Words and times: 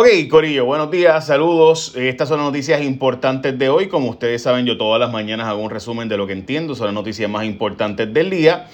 Ok, 0.00 0.06
Corillo, 0.30 0.64
buenos 0.64 0.92
días, 0.92 1.26
saludos. 1.26 1.92
Estas 1.96 2.28
son 2.28 2.38
las 2.38 2.46
noticias 2.46 2.80
importantes 2.82 3.58
de 3.58 3.68
hoy. 3.68 3.88
Como 3.88 4.10
ustedes 4.10 4.40
saben, 4.40 4.64
yo 4.64 4.78
todas 4.78 5.00
las 5.00 5.10
mañanas 5.10 5.48
hago 5.48 5.60
un 5.60 5.70
resumen 5.70 6.08
de 6.08 6.16
lo 6.16 6.24
que 6.24 6.34
entiendo, 6.34 6.76
son 6.76 6.86
las 6.86 6.94
noticias 6.94 7.28
más 7.28 7.44
importantes 7.44 8.14
del 8.14 8.30
día. 8.30 8.68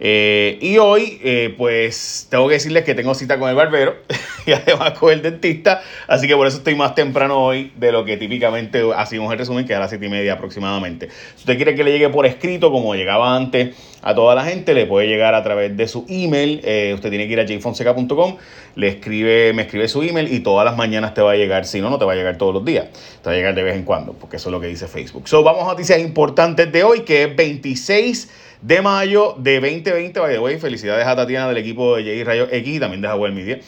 Eh, 0.00 0.58
y 0.60 0.78
hoy, 0.78 1.18
eh, 1.24 1.54
pues, 1.56 2.28
tengo 2.30 2.46
que 2.46 2.54
decirles 2.54 2.84
que 2.84 2.94
tengo 2.94 3.14
cita 3.14 3.38
con 3.38 3.48
el 3.48 3.56
barbero 3.56 3.96
y 4.46 4.52
además 4.52 4.92
con 4.92 5.12
el 5.12 5.22
dentista. 5.22 5.82
Así 6.06 6.28
que 6.28 6.36
por 6.36 6.46
eso 6.46 6.58
estoy 6.58 6.74
más 6.74 6.94
temprano 6.94 7.38
hoy 7.38 7.72
de 7.76 7.90
lo 7.90 8.04
que 8.04 8.16
típicamente 8.16 8.82
hacemos 8.94 9.32
el 9.32 9.38
resumen, 9.38 9.66
que 9.66 9.74
a 9.74 9.80
las 9.80 9.90
7 9.90 10.06
y 10.06 10.08
media 10.08 10.34
aproximadamente. 10.34 11.08
Si 11.34 11.40
usted 11.40 11.56
quiere 11.56 11.74
que 11.74 11.84
le 11.84 11.92
llegue 11.92 12.08
por 12.10 12.26
escrito, 12.26 12.70
como 12.70 12.94
llegaba 12.94 13.34
antes 13.34 13.76
a 14.02 14.14
toda 14.14 14.34
la 14.36 14.44
gente, 14.44 14.74
le 14.74 14.86
puede 14.86 15.08
llegar 15.08 15.34
a 15.34 15.42
través 15.42 15.76
de 15.76 15.88
su 15.88 16.06
email. 16.08 16.60
Eh, 16.62 16.92
usted 16.94 17.10
tiene 17.10 17.26
que 17.26 17.32
ir 17.32 17.40
a 17.40 17.46
jfonseca.com, 17.46 18.36
le 18.76 18.88
escribe, 18.88 19.52
me 19.52 19.62
escribe 19.62 19.88
su 19.88 20.02
email 20.02 20.32
y 20.32 20.40
todas 20.40 20.64
las 20.64 20.76
mañanas 20.76 21.14
te 21.14 21.22
va 21.22 21.32
a 21.32 21.36
llegar. 21.36 21.64
Si 21.64 21.80
no, 21.80 21.90
no 21.90 21.98
te 21.98 22.04
va 22.04 22.12
a 22.12 22.16
llegar 22.16 22.38
todos 22.38 22.54
los 22.54 22.64
días. 22.64 22.86
Te 23.22 23.30
va 23.30 23.32
a 23.32 23.36
llegar 23.36 23.54
de 23.56 23.64
vez 23.64 23.74
en 23.74 23.82
cuando, 23.82 24.12
porque 24.12 24.36
eso 24.36 24.48
es 24.48 24.52
lo 24.52 24.60
que 24.60 24.68
dice 24.68 24.86
Facebook. 24.86 25.26
So, 25.28 25.42
vamos 25.42 25.64
a 25.64 25.66
noticias 25.66 25.98
importantes 25.98 26.70
de 26.70 26.84
hoy, 26.84 27.00
que 27.00 27.24
es 27.24 27.36
26 27.36 28.30
de 28.62 28.82
mayo 28.82 29.34
de 29.38 29.60
2020. 29.60 30.20
By 30.20 30.32
the 30.32 30.38
way, 30.38 30.58
felicidades 30.58 31.06
a 31.06 31.16
Tatiana 31.16 31.48
del 31.48 31.58
equipo 31.58 31.96
de 31.96 32.02
J 32.02 32.24
Rayo 32.24 32.48
X 32.50 32.80
también 32.80 33.02
de 33.02 33.08
Jaguar 33.08 33.32
Media. 33.32 33.60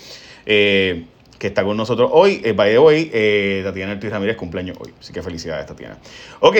Eh, 0.46 1.04
que 1.38 1.46
está 1.46 1.64
con 1.64 1.76
nosotros 1.76 2.10
hoy. 2.12 2.40
Eh, 2.44 2.52
by 2.52 2.70
the 2.70 2.78
way, 2.78 3.10
eh, 3.12 3.62
Tatiana 3.64 3.92
Ortiz 3.94 4.10
Ramírez 4.10 4.36
cumpleaños 4.36 4.76
hoy. 4.78 4.92
Así 5.00 5.12
que 5.12 5.22
felicidades, 5.22 5.66
Tatiana. 5.66 5.98
Ok, 6.40 6.56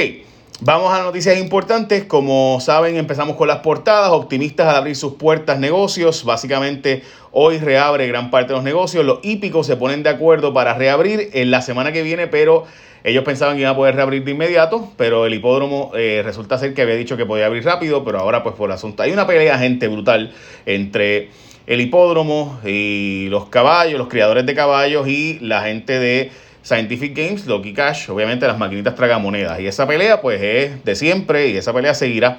vamos 0.61 0.93
a 0.93 1.03
noticias 1.03 1.39
importantes. 1.39 2.05
Como 2.05 2.59
saben, 2.61 2.97
empezamos 2.97 3.37
con 3.37 3.49
las 3.49 3.59
portadas. 3.59 4.11
Optimistas 4.11 4.69
al 4.69 4.77
abrir 4.77 4.97
sus 4.97 5.15
puertas 5.15 5.59
negocios. 5.59 6.25
Básicamente, 6.25 7.03
hoy 7.33 7.59
reabre 7.59 8.07
gran 8.07 8.31
parte 8.31 8.49
de 8.49 8.57
los 8.57 8.65
negocios. 8.65 9.05
Los 9.05 9.21
hípicos 9.23 9.67
se 9.67 9.77
ponen 9.77 10.03
de 10.03 10.11
acuerdo 10.11 10.53
para 10.53 10.75
reabrir 10.75 11.31
en 11.33 11.51
la 11.51 11.63
semana 11.63 11.93
que 11.93 12.03
viene, 12.03 12.27
pero 12.27 12.65
ellos 13.03 13.25
pensaban 13.25 13.57
que 13.57 13.63
iban 13.63 13.73
a 13.73 13.77
poder 13.77 13.95
reabrir 13.95 14.25
de 14.25 14.33
inmediato, 14.33 14.91
pero 14.97 15.25
el 15.25 15.33
hipódromo 15.33 15.93
eh, 15.95 16.21
resulta 16.23 16.59
ser 16.59 16.75
que 16.75 16.83
había 16.83 16.97
dicho 16.97 17.17
que 17.17 17.25
podía 17.25 17.47
abrir 17.47 17.65
rápido, 17.65 18.05
pero 18.05 18.19
ahora 18.19 18.43
pues 18.43 18.55
por 18.55 18.69
el 18.69 18.75
asunto. 18.75 19.03
Hay 19.03 19.13
una 19.13 19.27
pelea, 19.27 19.59
gente, 19.59 19.89
brutal 19.89 20.35
entre 20.67 21.31
el 21.67 21.81
hipódromo 21.81 22.61
y 22.65 23.29
los 23.31 23.47
caballos, 23.49 23.99
los 23.99 24.09
criadores 24.09 24.45
de 24.45 24.55
caballos 24.55 25.09
y 25.09 25.39
la 25.41 25.63
gente 25.63 25.99
de 25.99 26.31
Scientific 26.63 27.17
Games, 27.17 27.47
Loki 27.47 27.73
Cash, 27.73 28.11
obviamente 28.11 28.47
las 28.47 28.59
maquinitas 28.59 28.95
tragamonedas. 28.95 29.61
Y 29.61 29.67
esa 29.67 29.87
pelea 29.87 30.21
pues 30.21 30.41
es 30.43 30.85
de 30.85 30.95
siempre 30.95 31.49
y 31.49 31.57
esa 31.57 31.73
pelea 31.73 31.95
seguirá. 31.95 32.39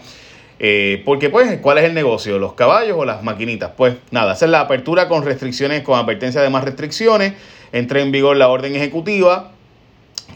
Eh, 0.59 1.01
porque 1.05 1.29
pues, 1.29 1.59
¿cuál 1.59 1.79
es 1.79 1.85
el 1.85 1.93
negocio? 1.95 2.37
¿Los 2.37 2.53
caballos 2.53 2.95
o 2.99 3.05
las 3.05 3.23
maquinitas? 3.23 3.71
Pues 3.75 3.95
nada, 4.11 4.33
hacer 4.33 4.49
la 4.49 4.59
apertura 4.59 5.07
con 5.07 5.25
restricciones, 5.25 5.81
con 5.81 5.97
advertencia 5.97 6.41
de 6.41 6.49
más 6.49 6.63
restricciones. 6.63 7.33
Entra 7.71 8.01
en 8.01 8.11
vigor 8.11 8.37
la 8.37 8.47
orden 8.49 8.75
ejecutiva 8.75 9.51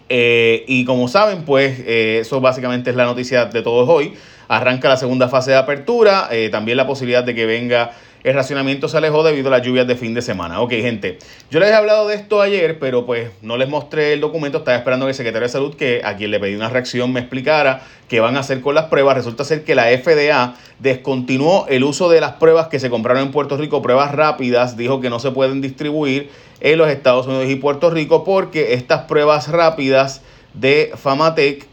eh, 0.09 0.63
y 0.67 0.83
como 0.85 1.07
saben, 1.07 1.43
pues 1.43 1.79
eh, 1.85 2.19
eso 2.21 2.41
básicamente 2.41 2.89
es 2.89 2.95
la 2.95 3.05
noticia 3.05 3.45
de 3.45 3.61
todos 3.61 3.87
hoy. 3.87 4.15
Arranca 4.47 4.89
la 4.89 4.97
segunda 4.97 5.27
fase 5.27 5.51
de 5.51 5.57
apertura, 5.57 6.29
también 6.51 6.77
la 6.77 6.85
posibilidad 6.85 7.23
de 7.23 7.33
que 7.33 7.47
venga 7.47 7.93
el 8.25 8.33
racionamiento 8.33 8.87
se 8.87 8.97
alejó 8.97 9.21
debido 9.21 9.49
a 9.49 9.51
las 9.51 9.61
lluvias 9.61 9.85
de 9.85 9.95
fin 9.95 10.15
de 10.15 10.23
semana. 10.23 10.59
Ok, 10.59 10.71
gente, 10.71 11.19
yo 11.51 11.59
les 11.59 11.69
he 11.69 11.75
hablado 11.75 12.07
de 12.07 12.15
esto 12.15 12.41
ayer, 12.41 12.79
pero 12.79 13.05
pues 13.05 13.29
no 13.43 13.55
les 13.55 13.69
mostré 13.69 14.13
el 14.13 14.19
documento. 14.19 14.57
Estaba 14.57 14.75
esperando 14.75 15.05
que 15.05 15.11
el 15.11 15.15
secretario 15.15 15.47
de 15.47 15.51
Salud, 15.51 15.75
que 15.75 16.01
a 16.03 16.15
quien 16.17 16.31
le 16.31 16.39
pedí 16.39 16.55
una 16.55 16.67
reacción, 16.67 17.13
me 17.13 17.19
explicara 17.19 17.83
qué 18.09 18.19
van 18.21 18.35
a 18.35 18.39
hacer 18.39 18.61
con 18.61 18.73
las 18.73 18.85
pruebas. 18.85 19.15
Resulta 19.15 19.43
ser 19.43 19.63
que 19.63 19.75
la 19.75 19.85
FDA 19.89 20.55
descontinuó 20.79 21.67
el 21.69 21.83
uso 21.83 22.09
de 22.09 22.19
las 22.19 22.33
pruebas 22.33 22.67
que 22.67 22.79
se 22.79 22.89
compraron 22.89 23.21
en 23.21 23.31
Puerto 23.31 23.57
Rico, 23.57 23.83
pruebas 23.83 24.11
rápidas, 24.15 24.75
dijo 24.75 25.01
que 25.01 25.11
no 25.11 25.19
se 25.19 25.29
pueden 25.29 25.61
distribuir 25.61 26.31
en 26.61 26.79
los 26.79 26.89
Estados 26.89 27.27
Unidos 27.27 27.47
y 27.47 27.57
Puerto 27.57 27.91
Rico 27.91 28.23
porque 28.23 28.73
estas 28.73 29.03
pruebas 29.03 29.49
rápidas 29.49 30.23
de 30.55 30.91
Famatec 30.95 31.67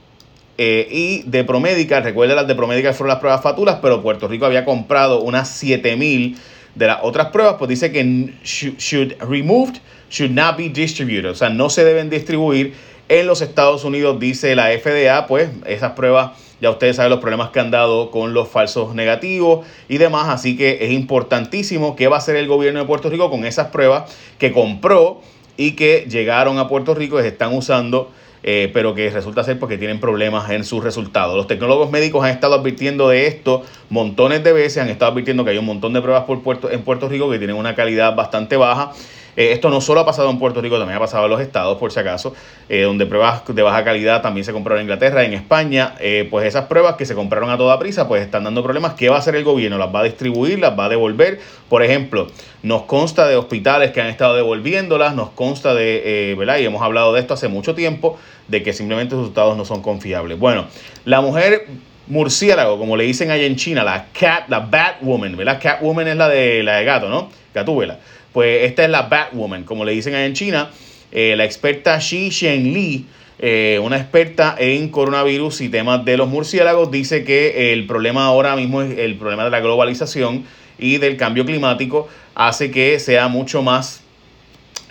eh, 0.58 0.86
y 0.90 1.22
de 1.22 1.44
Promedica, 1.44 2.00
recuerden 2.00 2.36
las 2.36 2.46
de 2.46 2.54
Promedica 2.54 2.92
fueron 2.92 3.08
las 3.08 3.20
pruebas 3.20 3.42
fatulas, 3.42 3.78
pero 3.80 4.02
Puerto 4.02 4.28
Rico 4.28 4.44
había 4.44 4.64
comprado 4.64 5.20
unas 5.22 5.48
7000 5.48 6.36
de 6.74 6.86
las 6.86 6.98
otras 7.02 7.28
pruebas, 7.28 7.56
pues 7.58 7.68
dice 7.68 7.90
que 7.90 8.34
should, 8.44 9.14
removed, 9.20 9.76
should 10.10 10.32
not 10.32 10.56
be 10.56 10.68
distributed, 10.68 11.30
o 11.30 11.34
sea, 11.34 11.48
no 11.48 11.70
se 11.70 11.84
deben 11.84 12.10
distribuir 12.10 12.74
en 13.08 13.26
los 13.26 13.42
Estados 13.42 13.84
Unidos, 13.84 14.20
dice 14.20 14.54
la 14.54 14.68
FDA, 14.68 15.26
pues 15.26 15.50
esas 15.66 15.92
pruebas, 15.92 16.32
ya 16.60 16.70
ustedes 16.70 16.96
saben 16.96 17.10
los 17.10 17.20
problemas 17.20 17.50
que 17.50 17.60
han 17.60 17.70
dado 17.70 18.10
con 18.10 18.32
los 18.32 18.48
falsos 18.48 18.94
negativos 18.94 19.66
y 19.88 19.98
demás, 19.98 20.28
así 20.28 20.56
que 20.56 20.78
es 20.82 20.92
importantísimo 20.92 21.96
qué 21.96 22.08
va 22.08 22.16
a 22.16 22.18
hacer 22.18 22.36
el 22.36 22.46
gobierno 22.46 22.80
de 22.80 22.86
Puerto 22.86 23.10
Rico 23.10 23.30
con 23.30 23.44
esas 23.44 23.68
pruebas 23.68 24.14
que 24.38 24.52
compró 24.52 25.20
y 25.56 25.72
que 25.72 26.06
llegaron 26.08 26.58
a 26.58 26.68
Puerto 26.68 26.94
Rico 26.94 27.18
y 27.18 27.22
se 27.22 27.28
están 27.28 27.54
usando 27.54 28.10
eh, 28.42 28.70
pero 28.72 28.94
que 28.94 29.08
resulta 29.10 29.44
ser 29.44 29.58
porque 29.58 29.78
tienen 29.78 30.00
problemas 30.00 30.50
en 30.50 30.64
sus 30.64 30.82
resultados. 30.82 31.36
Los 31.36 31.46
tecnólogos 31.46 31.90
médicos 31.90 32.24
han 32.24 32.30
estado 32.30 32.54
advirtiendo 32.54 33.08
de 33.08 33.26
esto 33.26 33.62
montones 33.88 34.42
de 34.42 34.52
veces, 34.52 34.82
han 34.82 34.88
estado 34.88 35.12
advirtiendo 35.12 35.44
que 35.44 35.50
hay 35.50 35.58
un 35.58 35.66
montón 35.66 35.92
de 35.92 36.02
pruebas 36.02 36.24
en 36.70 36.82
Puerto 36.82 37.08
Rico 37.08 37.30
que 37.30 37.38
tienen 37.38 37.56
una 37.56 37.74
calidad 37.74 38.16
bastante 38.16 38.56
baja. 38.56 38.92
Eh, 39.36 39.52
esto 39.52 39.70
no 39.70 39.80
solo 39.80 40.00
ha 40.00 40.06
pasado 40.06 40.30
en 40.30 40.38
Puerto 40.38 40.60
Rico, 40.60 40.78
también 40.78 40.96
ha 40.96 41.00
pasado 41.00 41.24
en 41.24 41.30
los 41.30 41.40
estados, 41.40 41.78
por 41.78 41.90
si 41.92 42.00
acaso, 42.00 42.34
eh, 42.68 42.82
donde 42.82 43.06
pruebas 43.06 43.42
de 43.46 43.62
baja 43.62 43.84
calidad 43.84 44.22
también 44.22 44.44
se 44.44 44.52
compraron 44.52 44.80
en 44.80 44.84
Inglaterra, 44.84 45.24
en 45.24 45.32
España. 45.32 45.94
pues 46.30 46.46
esas 46.46 46.66
pruebas 46.66 46.96
que 46.96 47.06
se 47.06 47.14
compraron 47.14 47.50
a 47.50 47.56
toda 47.56 47.78
prisa, 47.78 48.08
pues 48.08 48.22
están 48.22 48.44
dando 48.44 48.62
problemas. 48.62 48.94
¿Qué 48.94 49.08
va 49.08 49.16
a 49.16 49.18
hacer 49.18 49.34
el 49.34 49.44
gobierno? 49.44 49.78
¿Las 49.78 49.94
va 49.94 50.00
a 50.00 50.04
distribuir? 50.04 50.58
¿Las 50.58 50.78
va 50.78 50.86
a 50.86 50.88
devolver? 50.88 51.40
Por 51.68 51.82
ejemplo, 51.82 52.26
nos 52.62 52.82
consta 52.82 53.26
de 53.26 53.36
hospitales 53.36 53.92
que 53.92 54.00
han 54.00 54.08
estado 54.08 54.34
devolviéndolas, 54.34 55.14
nos 55.14 55.30
consta 55.30 55.74
de, 55.74 56.34
¿verdad? 56.38 56.58
Y 56.58 56.64
hemos 56.64 56.82
hablado 56.82 57.12
de 57.12 57.20
esto 57.20 57.34
hace 57.34 57.48
mucho 57.48 57.74
tiempo, 57.74 58.18
de 58.48 58.62
que 58.62 58.72
simplemente 58.72 59.12
sus 59.12 59.20
resultados 59.20 59.56
no 59.56 59.64
son 59.64 59.82
confiables. 59.82 60.38
Bueno, 60.38 60.66
la 61.04 61.20
mujer 61.20 61.66
murciélago, 62.06 62.78
como 62.78 62.96
le 62.96 63.04
dicen 63.04 63.30
allá 63.30 63.44
en 63.44 63.56
China, 63.56 63.84
la 63.84 64.06
cat, 64.18 64.48
la 64.48 64.60
Batwoman, 64.60 65.36
¿verdad? 65.36 65.58
Catwoman 65.62 66.08
es 66.08 66.16
la 66.16 66.28
de 66.28 66.62
la 66.62 66.76
de 66.76 66.84
gato, 66.84 67.08
¿no? 67.08 67.30
Gatúbela. 67.54 67.98
Pues 68.32 68.64
esta 68.64 68.84
es 68.84 68.90
la 68.90 69.02
Batwoman, 69.02 69.64
como 69.64 69.84
le 69.84 69.92
dicen 69.92 70.14
allá 70.14 70.26
en 70.26 70.34
China. 70.34 70.70
Eh, 71.10 71.34
la 71.36 71.44
experta 71.44 71.98
Xi 71.98 72.30
Shenli, 72.30 73.04
eh, 73.38 73.78
una 73.82 73.98
experta 73.98 74.56
en 74.58 74.88
coronavirus 74.88 75.60
y 75.60 75.68
temas 75.68 76.04
de 76.04 76.16
los 76.16 76.28
murciélagos, 76.28 76.90
dice 76.90 77.24
que 77.24 77.72
el 77.72 77.86
problema 77.86 78.24
ahora 78.24 78.56
mismo 78.56 78.82
es 78.82 78.98
el 78.98 79.16
problema 79.16 79.44
de 79.44 79.50
la 79.50 79.60
globalización 79.60 80.44
y 80.78 80.98
del 80.98 81.16
cambio 81.16 81.44
climático 81.44 82.08
hace 82.34 82.70
que 82.70 82.98
sea 82.98 83.28
mucho 83.28 83.62
más 83.62 84.01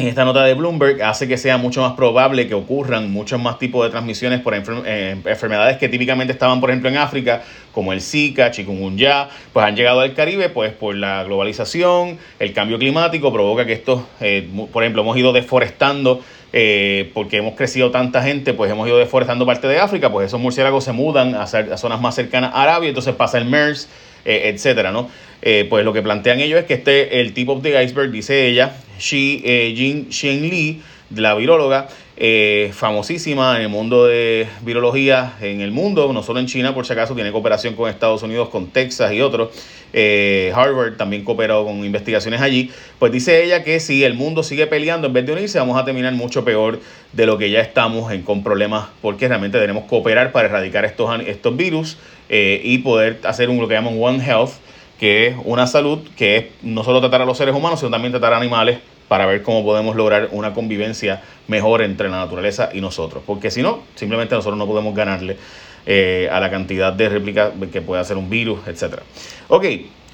esta 0.07 0.25
nota 0.25 0.43
de 0.43 0.53
Bloomberg 0.53 1.01
hace 1.03 1.27
que 1.27 1.37
sea 1.37 1.57
mucho 1.57 1.81
más 1.81 1.93
probable 1.93 2.47
que 2.47 2.53
ocurran 2.53 3.11
muchos 3.11 3.41
más 3.41 3.57
tipos 3.59 3.83
de 3.85 3.91
transmisiones 3.91 4.39
por 4.41 4.53
eh, 4.53 5.17
enfermedades 5.25 5.77
que 5.77 5.89
típicamente 5.89 6.33
estaban, 6.33 6.59
por 6.59 6.69
ejemplo, 6.69 6.89
en 6.89 6.97
África, 6.97 7.41
como 7.71 7.93
el 7.93 8.01
Zika, 8.01 8.51
chikungunya, 8.51 9.29
pues 9.53 9.65
han 9.65 9.75
llegado 9.75 10.01
al 10.01 10.13
Caribe, 10.13 10.49
pues 10.49 10.73
por 10.73 10.95
la 10.95 11.23
globalización, 11.23 12.17
el 12.39 12.53
cambio 12.53 12.77
climático 12.79 13.31
provoca 13.31 13.65
que 13.65 13.73
estos, 13.73 14.03
eh, 14.19 14.47
por 14.71 14.83
ejemplo, 14.83 15.01
hemos 15.01 15.17
ido 15.17 15.33
deforestando 15.33 16.21
eh, 16.53 17.09
porque 17.13 17.37
hemos 17.37 17.55
crecido 17.55 17.91
tanta 17.91 18.21
gente, 18.21 18.53
pues 18.53 18.71
hemos 18.71 18.87
ido 18.87 18.97
deforestando 18.97 19.45
parte 19.45 19.67
de 19.67 19.79
África, 19.79 20.11
pues 20.11 20.27
esos 20.27 20.39
murciélagos 20.39 20.83
se 20.83 20.91
mudan 20.91 21.35
a, 21.35 21.43
a 21.43 21.77
zonas 21.77 22.01
más 22.01 22.15
cercanas 22.15 22.51
a 22.53 22.63
Arabia, 22.63 22.89
entonces 22.89 23.15
pasa 23.15 23.37
el 23.37 23.45
MERS, 23.45 23.89
etcétera, 24.23 24.91
¿no? 24.91 25.09
Pues 25.69 25.83
lo 25.85 25.93
que 25.93 26.01
plantean 26.01 26.39
ellos 26.39 26.59
es 26.59 26.65
que 26.65 26.75
este, 26.75 27.19
el 27.19 27.33
tip 27.33 27.49
of 27.49 27.63
the 27.63 27.83
iceberg, 27.83 28.11
dice 28.11 28.47
ella, 28.47 28.75
Xi 29.01 29.41
eh, 29.43 29.73
Jin 30.09 30.41
Li, 30.49 30.81
la 31.15 31.33
viróloga, 31.33 31.87
eh, 32.15 32.69
famosísima 32.73 33.55
en 33.55 33.63
el 33.63 33.69
mundo 33.69 34.05
de 34.05 34.47
virología 34.61 35.33
en 35.41 35.59
el 35.61 35.71
mundo, 35.71 36.13
no 36.13 36.21
solo 36.21 36.39
en 36.39 36.45
China, 36.45 36.75
por 36.75 36.85
si 36.85 36.93
acaso, 36.93 37.15
tiene 37.15 37.31
cooperación 37.31 37.73
con 37.75 37.89
Estados 37.89 38.21
Unidos, 38.21 38.49
con 38.49 38.67
Texas 38.67 39.11
y 39.11 39.21
otros. 39.21 39.49
Eh, 39.91 40.53
Harvard 40.55 40.97
también 40.97 41.23
cooperó 41.25 41.65
con 41.65 41.83
investigaciones 41.83 42.39
allí. 42.41 42.69
Pues 42.99 43.11
dice 43.11 43.43
ella 43.43 43.63
que 43.63 43.79
si 43.79 44.03
el 44.03 44.13
mundo 44.13 44.43
sigue 44.43 44.67
peleando 44.67 45.07
en 45.07 45.13
vez 45.13 45.25
de 45.25 45.33
unirse, 45.33 45.57
vamos 45.57 45.81
a 45.81 45.83
terminar 45.83 46.13
mucho 46.13 46.45
peor 46.45 46.79
de 47.11 47.25
lo 47.25 47.39
que 47.39 47.49
ya 47.49 47.59
estamos 47.59 48.11
en, 48.11 48.21
con 48.21 48.43
problemas, 48.43 48.89
porque 49.01 49.27
realmente 49.27 49.59
tenemos 49.59 49.83
que 49.83 49.89
cooperar 49.89 50.31
para 50.31 50.47
erradicar 50.47 50.85
estos, 50.85 51.19
estos 51.25 51.57
virus 51.57 51.97
y 52.29 52.77
poder 52.77 53.19
hacer 53.23 53.49
un, 53.49 53.59
lo 53.59 53.67
que 53.67 53.73
llaman 53.73 53.97
One 53.99 54.23
Health 54.25 54.51
que 55.01 55.25
es 55.25 55.35
una 55.45 55.65
salud 55.65 56.07
que 56.15 56.37
es 56.37 56.45
no 56.61 56.83
solo 56.83 56.99
tratar 56.99 57.23
a 57.23 57.25
los 57.25 57.35
seres 57.35 57.55
humanos, 57.55 57.79
sino 57.79 57.89
también 57.89 58.11
tratar 58.11 58.33
a 58.33 58.37
animales 58.37 58.77
para 59.07 59.25
ver 59.25 59.41
cómo 59.41 59.65
podemos 59.65 59.95
lograr 59.95 60.29
una 60.31 60.53
convivencia 60.53 61.23
mejor 61.47 61.81
entre 61.81 62.07
la 62.07 62.17
naturaleza 62.17 62.69
y 62.71 62.81
nosotros. 62.81 63.23
Porque 63.25 63.49
si 63.49 63.63
no, 63.63 63.79
simplemente 63.95 64.35
nosotros 64.35 64.59
no 64.59 64.67
podemos 64.67 64.93
ganarle 64.93 65.37
eh, 65.87 66.29
a 66.31 66.39
la 66.39 66.51
cantidad 66.51 66.93
de 66.93 67.09
réplicas 67.09 67.51
que 67.71 67.81
puede 67.81 67.99
hacer 67.99 68.15
un 68.15 68.29
virus, 68.29 68.59
etc. 68.67 68.99
Ok, 69.47 69.65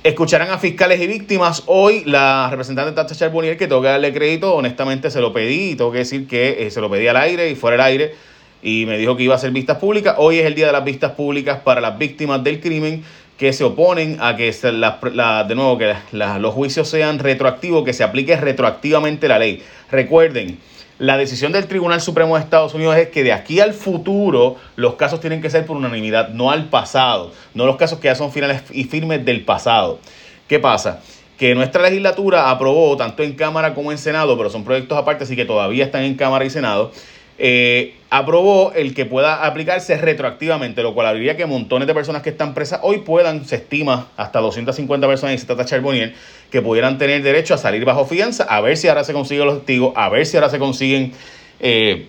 escucharán 0.05 0.51
a 0.51 0.57
fiscales 0.57 1.01
y 1.01 1.07
víctimas. 1.07 1.63
Hoy 1.65 2.03
la 2.05 2.47
representante 2.49 2.93
Tata 2.93 3.13
Charbonnier, 3.13 3.57
que 3.57 3.67
tengo 3.67 3.81
que 3.81 3.89
darle 3.89 4.13
crédito, 4.13 4.55
honestamente 4.55 5.11
se 5.11 5.19
lo 5.19 5.33
pedí 5.33 5.71
y 5.71 5.75
tengo 5.75 5.91
que 5.91 5.97
decir 5.97 6.27
que 6.27 6.65
eh, 6.65 6.71
se 6.71 6.79
lo 6.79 6.89
pedí 6.89 7.09
al 7.09 7.17
aire 7.17 7.49
y 7.49 7.55
fuera 7.55 7.75
del 7.75 7.85
aire 7.85 8.15
y 8.63 8.85
me 8.85 8.97
dijo 8.97 9.17
que 9.17 9.23
iba 9.23 9.33
a 9.33 9.37
hacer 9.37 9.51
vistas 9.51 9.79
públicas. 9.79 10.15
Hoy 10.17 10.39
es 10.39 10.45
el 10.45 10.55
día 10.55 10.67
de 10.67 10.71
las 10.71 10.85
vistas 10.85 11.11
públicas 11.11 11.59
para 11.59 11.81
las 11.81 11.97
víctimas 11.97 12.41
del 12.43 12.61
crimen 12.61 13.03
que 13.37 13.53
se 13.53 13.63
oponen 13.63 14.17
a 14.19 14.35
que 14.35 14.51
de 14.51 15.55
nuevo 15.55 15.77
que 15.77 15.93
los 16.11 16.53
juicios 16.53 16.89
sean 16.89 17.19
retroactivos, 17.19 17.85
que 17.85 17.93
se 17.93 18.03
aplique 18.03 18.35
retroactivamente 18.35 19.27
la 19.27 19.37
ley. 19.37 19.63
Recuerden, 19.91 20.57
La 20.99 21.15
decisión 21.15 21.51
del 21.51 21.67
Tribunal 21.67 22.01
Supremo 22.01 22.35
de 22.35 22.43
Estados 22.43 22.73
Unidos 22.73 22.97
es 22.97 23.09
que 23.09 23.23
de 23.23 23.31
aquí 23.31 23.59
al 23.59 23.73
futuro 23.73 24.55
los 24.75 24.95
casos 24.95 25.19
tienen 25.19 25.43
que 25.43 25.51
ser 25.51 25.63
por 25.67 25.77
unanimidad, 25.77 26.29
no 26.29 26.49
al 26.49 26.69
pasado, 26.69 27.31
no 27.53 27.67
los 27.67 27.75
casos 27.75 27.99
que 27.99 28.07
ya 28.07 28.15
son 28.15 28.31
finales 28.31 28.63
y 28.71 28.85
firmes 28.85 29.23
del 29.23 29.45
pasado. 29.45 29.99
¿Qué 30.47 30.57
pasa? 30.57 31.01
Que 31.37 31.53
nuestra 31.53 31.83
legislatura 31.83 32.49
aprobó 32.49 32.97
tanto 32.97 33.21
en 33.21 33.33
Cámara 33.33 33.75
como 33.75 33.91
en 33.91 33.99
Senado, 33.99 34.35
pero 34.39 34.49
son 34.49 34.63
proyectos 34.63 34.97
aparte, 34.97 35.25
así 35.25 35.35
que 35.35 35.45
todavía 35.45 35.85
están 35.85 36.01
en 36.01 36.15
Cámara 36.15 36.45
y 36.45 36.49
Senado, 36.49 36.91
eh, 37.39 37.93
aprobó 38.09 38.71
el 38.73 38.95
que 38.95 39.05
pueda 39.05 39.45
aplicarse 39.45 39.95
retroactivamente, 39.97 40.81
lo 40.81 40.95
cual 40.95 41.07
abriría 41.07 41.37
que 41.37 41.45
montones 41.45 41.87
de 41.87 41.93
personas 41.93 42.23
que 42.23 42.29
están 42.29 42.53
presas 42.53 42.79
hoy 42.81 42.99
puedan, 42.99 43.45
se 43.45 43.57
estima, 43.57 44.07
hasta 44.17 44.39
250 44.39 45.07
personas, 45.07 45.39
se 45.39 45.45
trata 45.45 45.65
Charbonnier, 45.65 46.15
que 46.49 46.61
pudieran 46.61 46.97
tener 46.97 47.21
derecho 47.21 47.53
a 47.53 47.57
salir 47.57 47.85
bajo 47.85 48.05
fianza, 48.05 48.43
a 48.43 48.61
ver 48.61 48.75
si 48.77 48.87
ahora 48.87 49.03
se 49.03 49.13
consiguen 49.13 49.45
los 49.45 49.57
testigos, 49.57 49.93
a 49.95 50.09
ver 50.09 50.25
si 50.25 50.37
ahora 50.37 50.49
se 50.49 50.57
consiguen 50.57 51.11
eh, 51.59 52.07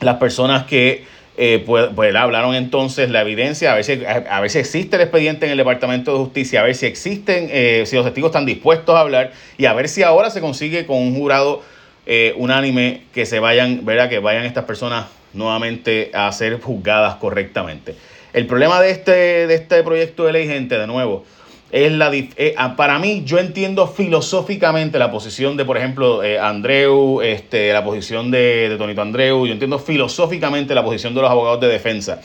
las 0.00 0.16
personas 0.16 0.66
que 0.66 1.04
eh, 1.38 1.62
pues, 1.64 1.88
pues, 1.94 2.14
hablaron 2.14 2.54
entonces 2.54 3.08
la 3.08 3.22
evidencia, 3.22 3.72
a 3.72 3.76
ver, 3.76 3.84
si, 3.84 4.04
a, 4.04 4.48
si 4.50 4.58
existe 4.58 4.96
el 4.96 5.02
expediente 5.02 5.46
en 5.46 5.52
el 5.52 5.58
Departamento 5.58 6.12
de 6.12 6.18
Justicia, 6.18 6.60
a 6.60 6.64
ver 6.64 6.74
si 6.74 6.84
existen, 6.84 7.48
si 7.86 7.96
los 7.96 8.04
testigos 8.04 8.30
están 8.30 8.44
dispuestos 8.44 8.94
a 8.94 9.00
hablar 9.00 9.32
y 9.56 9.64
a 9.64 9.72
ver 9.72 9.88
si 9.88 10.02
ahora 10.02 10.28
se 10.28 10.42
consigue 10.42 10.84
con 10.84 10.98
un 10.98 11.14
jurado 11.14 11.62
eh, 12.12 12.34
unánime 12.36 13.04
que 13.14 13.24
se 13.24 13.38
vayan, 13.38 13.84
¿verdad? 13.84 14.08
Que 14.08 14.18
vayan 14.18 14.44
estas 14.44 14.64
personas 14.64 15.06
nuevamente 15.32 16.10
a 16.12 16.32
ser 16.32 16.60
juzgadas 16.60 17.14
correctamente. 17.14 17.94
El 18.32 18.48
problema 18.48 18.80
de 18.80 18.90
este, 18.90 19.46
de 19.46 19.54
este 19.54 19.80
proyecto 19.84 20.24
de 20.24 20.32
ley, 20.32 20.48
gente, 20.48 20.76
de 20.76 20.88
nuevo, 20.88 21.24
es 21.70 21.92
la 21.92 22.10
eh, 22.12 22.54
ah, 22.56 22.74
para 22.74 22.98
mí 22.98 23.22
yo 23.24 23.38
entiendo 23.38 23.86
filosóficamente 23.86 24.98
la 24.98 25.12
posición 25.12 25.56
de 25.56 25.64
por 25.64 25.76
ejemplo 25.76 26.24
eh, 26.24 26.36
Andreu 26.36 27.22
este 27.22 27.72
la 27.72 27.84
posición 27.84 28.32
de, 28.32 28.74
Tonito 28.76 29.02
Andreu 29.02 29.46
yo 29.46 29.52
entiendo 29.52 29.78
filosóficamente 29.78 30.74
la 30.74 30.82
posición 30.82 31.14
de 31.14 31.20
los 31.20 31.30
abogados 31.30 31.60
de 31.60 31.68
defensa 31.68 32.20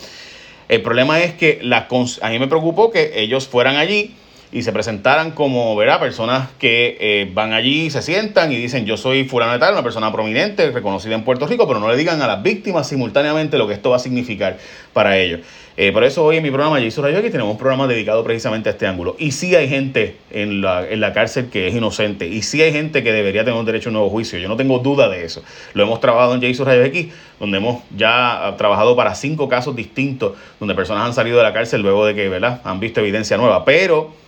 el 0.67 0.81
problema 0.81 1.19
es 1.19 1.35
que 1.35 1.59
la, 1.61 1.87
a 2.21 2.29
mí 2.31 2.39
me 2.39 2.47
preocupó 2.47 2.89
que 2.89 3.21
ellos 3.21 3.47
fueran 3.47 3.75
allí 3.75 4.15
y 4.55 4.63
se 4.63 4.71
presentaran 4.71 5.31
como 5.31 5.75
¿verdad? 5.75 5.99
personas 5.99 6.47
que 6.59 6.97
eh, 7.01 7.29
van 7.33 7.51
allí 7.51 7.89
se 7.89 8.01
sientan 8.01 8.53
y 8.53 8.55
dicen 8.55 8.85
yo 8.85 8.95
soy 8.95 9.25
fulano 9.25 9.51
de 9.51 9.59
tal, 9.59 9.73
una 9.73 9.83
persona 9.83 10.13
prominente, 10.13 10.71
reconocida 10.71 11.13
en 11.13 11.25
Puerto 11.25 11.45
Rico, 11.45 11.67
pero 11.67 11.81
no 11.81 11.89
le 11.89 11.97
digan 11.97 12.21
a 12.21 12.27
las 12.27 12.41
víctimas 12.41 12.87
simultáneamente 12.87 13.57
lo 13.57 13.67
que 13.67 13.73
esto 13.73 13.89
va 13.89 13.97
a 13.97 13.99
significar 13.99 14.57
para 14.93 15.17
ellos. 15.17 15.41
Eh, 15.75 15.91
por 15.91 16.05
eso 16.05 16.23
hoy 16.23 16.37
en 16.37 16.43
mi 16.43 16.51
programa 16.51 16.79
Jason 16.79 17.03
Rayo 17.03 17.17
aquí 17.17 17.29
tenemos 17.29 17.51
un 17.51 17.57
programa 17.57 17.85
dedicado 17.85 18.23
precisamente 18.23 18.69
a 18.69 18.71
este 18.71 18.87
ángulo. 18.87 19.17
Y 19.19 19.31
sí 19.31 19.53
hay 19.55 19.67
gente 19.67 20.15
en 20.31 20.61
la, 20.61 20.87
en 20.87 21.01
la 21.01 21.11
cárcel 21.11 21.49
que 21.49 21.67
es 21.67 21.75
inocente. 21.75 22.25
Y 22.25 22.43
sí 22.43 22.61
hay 22.61 22.71
gente 22.71 23.03
que 23.03 23.11
debería 23.11 23.43
tener 23.43 23.59
un 23.59 23.65
derecho 23.65 23.89
a 23.89 23.91
un 23.91 23.95
nuevo 23.95 24.09
juicio. 24.09 24.39
Yo 24.39 24.47
no 24.47 24.55
tengo 24.55 24.79
duda 24.79 25.09
de 25.09 25.25
eso. 25.25 25.43
Lo 25.73 25.83
hemos 25.83 25.99
trabajado 25.99 26.33
en 26.33 26.41
Jason 26.41 26.65
Rayo 26.65 26.85
aquí, 26.85 27.11
donde 27.41 27.57
hemos 27.57 27.83
ya 27.93 28.55
trabajado 28.57 28.95
para 28.95 29.15
cinco 29.15 29.49
casos 29.49 29.75
distintos, 29.75 30.37
donde 30.61 30.75
personas 30.75 31.07
han 31.07 31.13
salido 31.13 31.39
de 31.39 31.43
la 31.43 31.51
cárcel 31.51 31.81
luego 31.81 32.05
de 32.05 32.15
que 32.15 32.29
¿verdad? 32.29 32.61
han 32.63 32.79
visto 32.79 33.01
evidencia 33.01 33.35
nueva. 33.35 33.65
Pero 33.65 34.24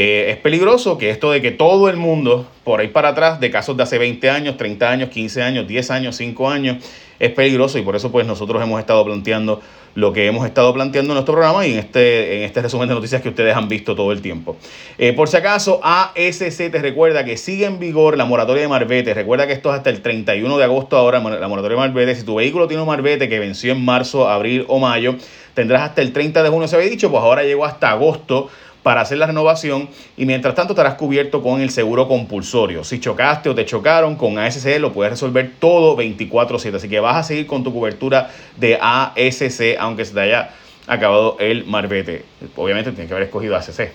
eh, 0.00 0.30
es 0.30 0.36
peligroso 0.36 0.96
que 0.96 1.10
esto 1.10 1.32
de 1.32 1.42
que 1.42 1.50
todo 1.50 1.88
el 1.88 1.96
mundo, 1.96 2.46
por 2.62 2.78
ahí 2.78 2.86
para 2.86 3.08
atrás, 3.08 3.40
de 3.40 3.50
casos 3.50 3.76
de 3.76 3.82
hace 3.82 3.98
20 3.98 4.30
años, 4.30 4.56
30 4.56 4.88
años, 4.88 5.08
15 5.08 5.42
años, 5.42 5.66
10 5.66 5.90
años, 5.90 6.14
5 6.14 6.48
años, 6.48 6.76
es 7.18 7.32
peligroso 7.32 7.78
y 7.78 7.82
por 7.82 7.96
eso 7.96 8.12
pues 8.12 8.24
nosotros 8.24 8.62
hemos 8.62 8.78
estado 8.78 9.04
planteando 9.04 9.60
lo 9.96 10.12
que 10.12 10.28
hemos 10.28 10.46
estado 10.46 10.72
planteando 10.72 11.10
en 11.10 11.14
nuestro 11.14 11.34
programa 11.34 11.66
y 11.66 11.72
en 11.72 11.80
este, 11.80 12.36
en 12.36 12.42
este 12.44 12.62
resumen 12.62 12.88
de 12.88 12.94
noticias 12.94 13.20
que 13.20 13.30
ustedes 13.30 13.56
han 13.56 13.66
visto 13.66 13.96
todo 13.96 14.12
el 14.12 14.22
tiempo. 14.22 14.56
Eh, 14.98 15.14
por 15.14 15.28
si 15.28 15.36
acaso, 15.36 15.80
ASC 15.82 16.70
te 16.70 16.78
recuerda 16.78 17.24
que 17.24 17.36
sigue 17.36 17.64
en 17.64 17.80
vigor 17.80 18.16
la 18.16 18.24
moratoria 18.24 18.62
de 18.62 18.68
Marbete. 18.68 19.14
Recuerda 19.14 19.48
que 19.48 19.52
esto 19.52 19.70
es 19.70 19.78
hasta 19.78 19.90
el 19.90 20.00
31 20.00 20.58
de 20.58 20.62
agosto 20.62 20.96
ahora, 20.96 21.18
la 21.18 21.48
moratoria 21.48 21.76
de 21.76 21.88
Marbete. 21.88 22.14
Si 22.14 22.22
tu 22.22 22.36
vehículo 22.36 22.68
tiene 22.68 22.84
un 22.84 22.88
Marbete 22.88 23.28
que 23.28 23.40
venció 23.40 23.72
en 23.72 23.84
marzo, 23.84 24.28
abril 24.28 24.64
o 24.68 24.78
mayo, 24.78 25.16
tendrás 25.54 25.82
hasta 25.82 26.02
el 26.02 26.12
30 26.12 26.44
de 26.44 26.48
junio, 26.50 26.68
se 26.68 26.76
había 26.76 26.88
dicho, 26.88 27.10
pues 27.10 27.20
ahora 27.20 27.42
llegó 27.42 27.64
hasta 27.64 27.90
agosto 27.90 28.48
para 28.88 29.02
hacer 29.02 29.18
la 29.18 29.26
renovación 29.26 29.90
y 30.16 30.24
mientras 30.24 30.54
tanto 30.54 30.72
estarás 30.72 30.94
cubierto 30.94 31.42
con 31.42 31.60
el 31.60 31.68
seguro 31.68 32.08
compulsorio. 32.08 32.84
Si 32.84 32.98
chocaste 32.98 33.50
o 33.50 33.54
te 33.54 33.66
chocaron 33.66 34.16
con 34.16 34.38
ASC 34.38 34.78
lo 34.78 34.94
puedes 34.94 35.10
resolver 35.10 35.52
todo 35.60 35.94
24/7, 35.94 36.74
así 36.76 36.88
que 36.88 36.98
vas 36.98 37.16
a 37.16 37.22
seguir 37.22 37.46
con 37.46 37.62
tu 37.62 37.74
cobertura 37.74 38.30
de 38.56 38.78
ASC 38.80 39.76
aunque 39.78 40.06
se 40.06 40.14
te 40.14 40.20
haya 40.20 40.52
acabado 40.86 41.36
el 41.38 41.66
marbete. 41.66 42.24
Obviamente 42.56 42.92
tiene 42.92 43.06
que 43.06 43.12
haber 43.12 43.26
escogido 43.26 43.56
ASC. 43.56 43.90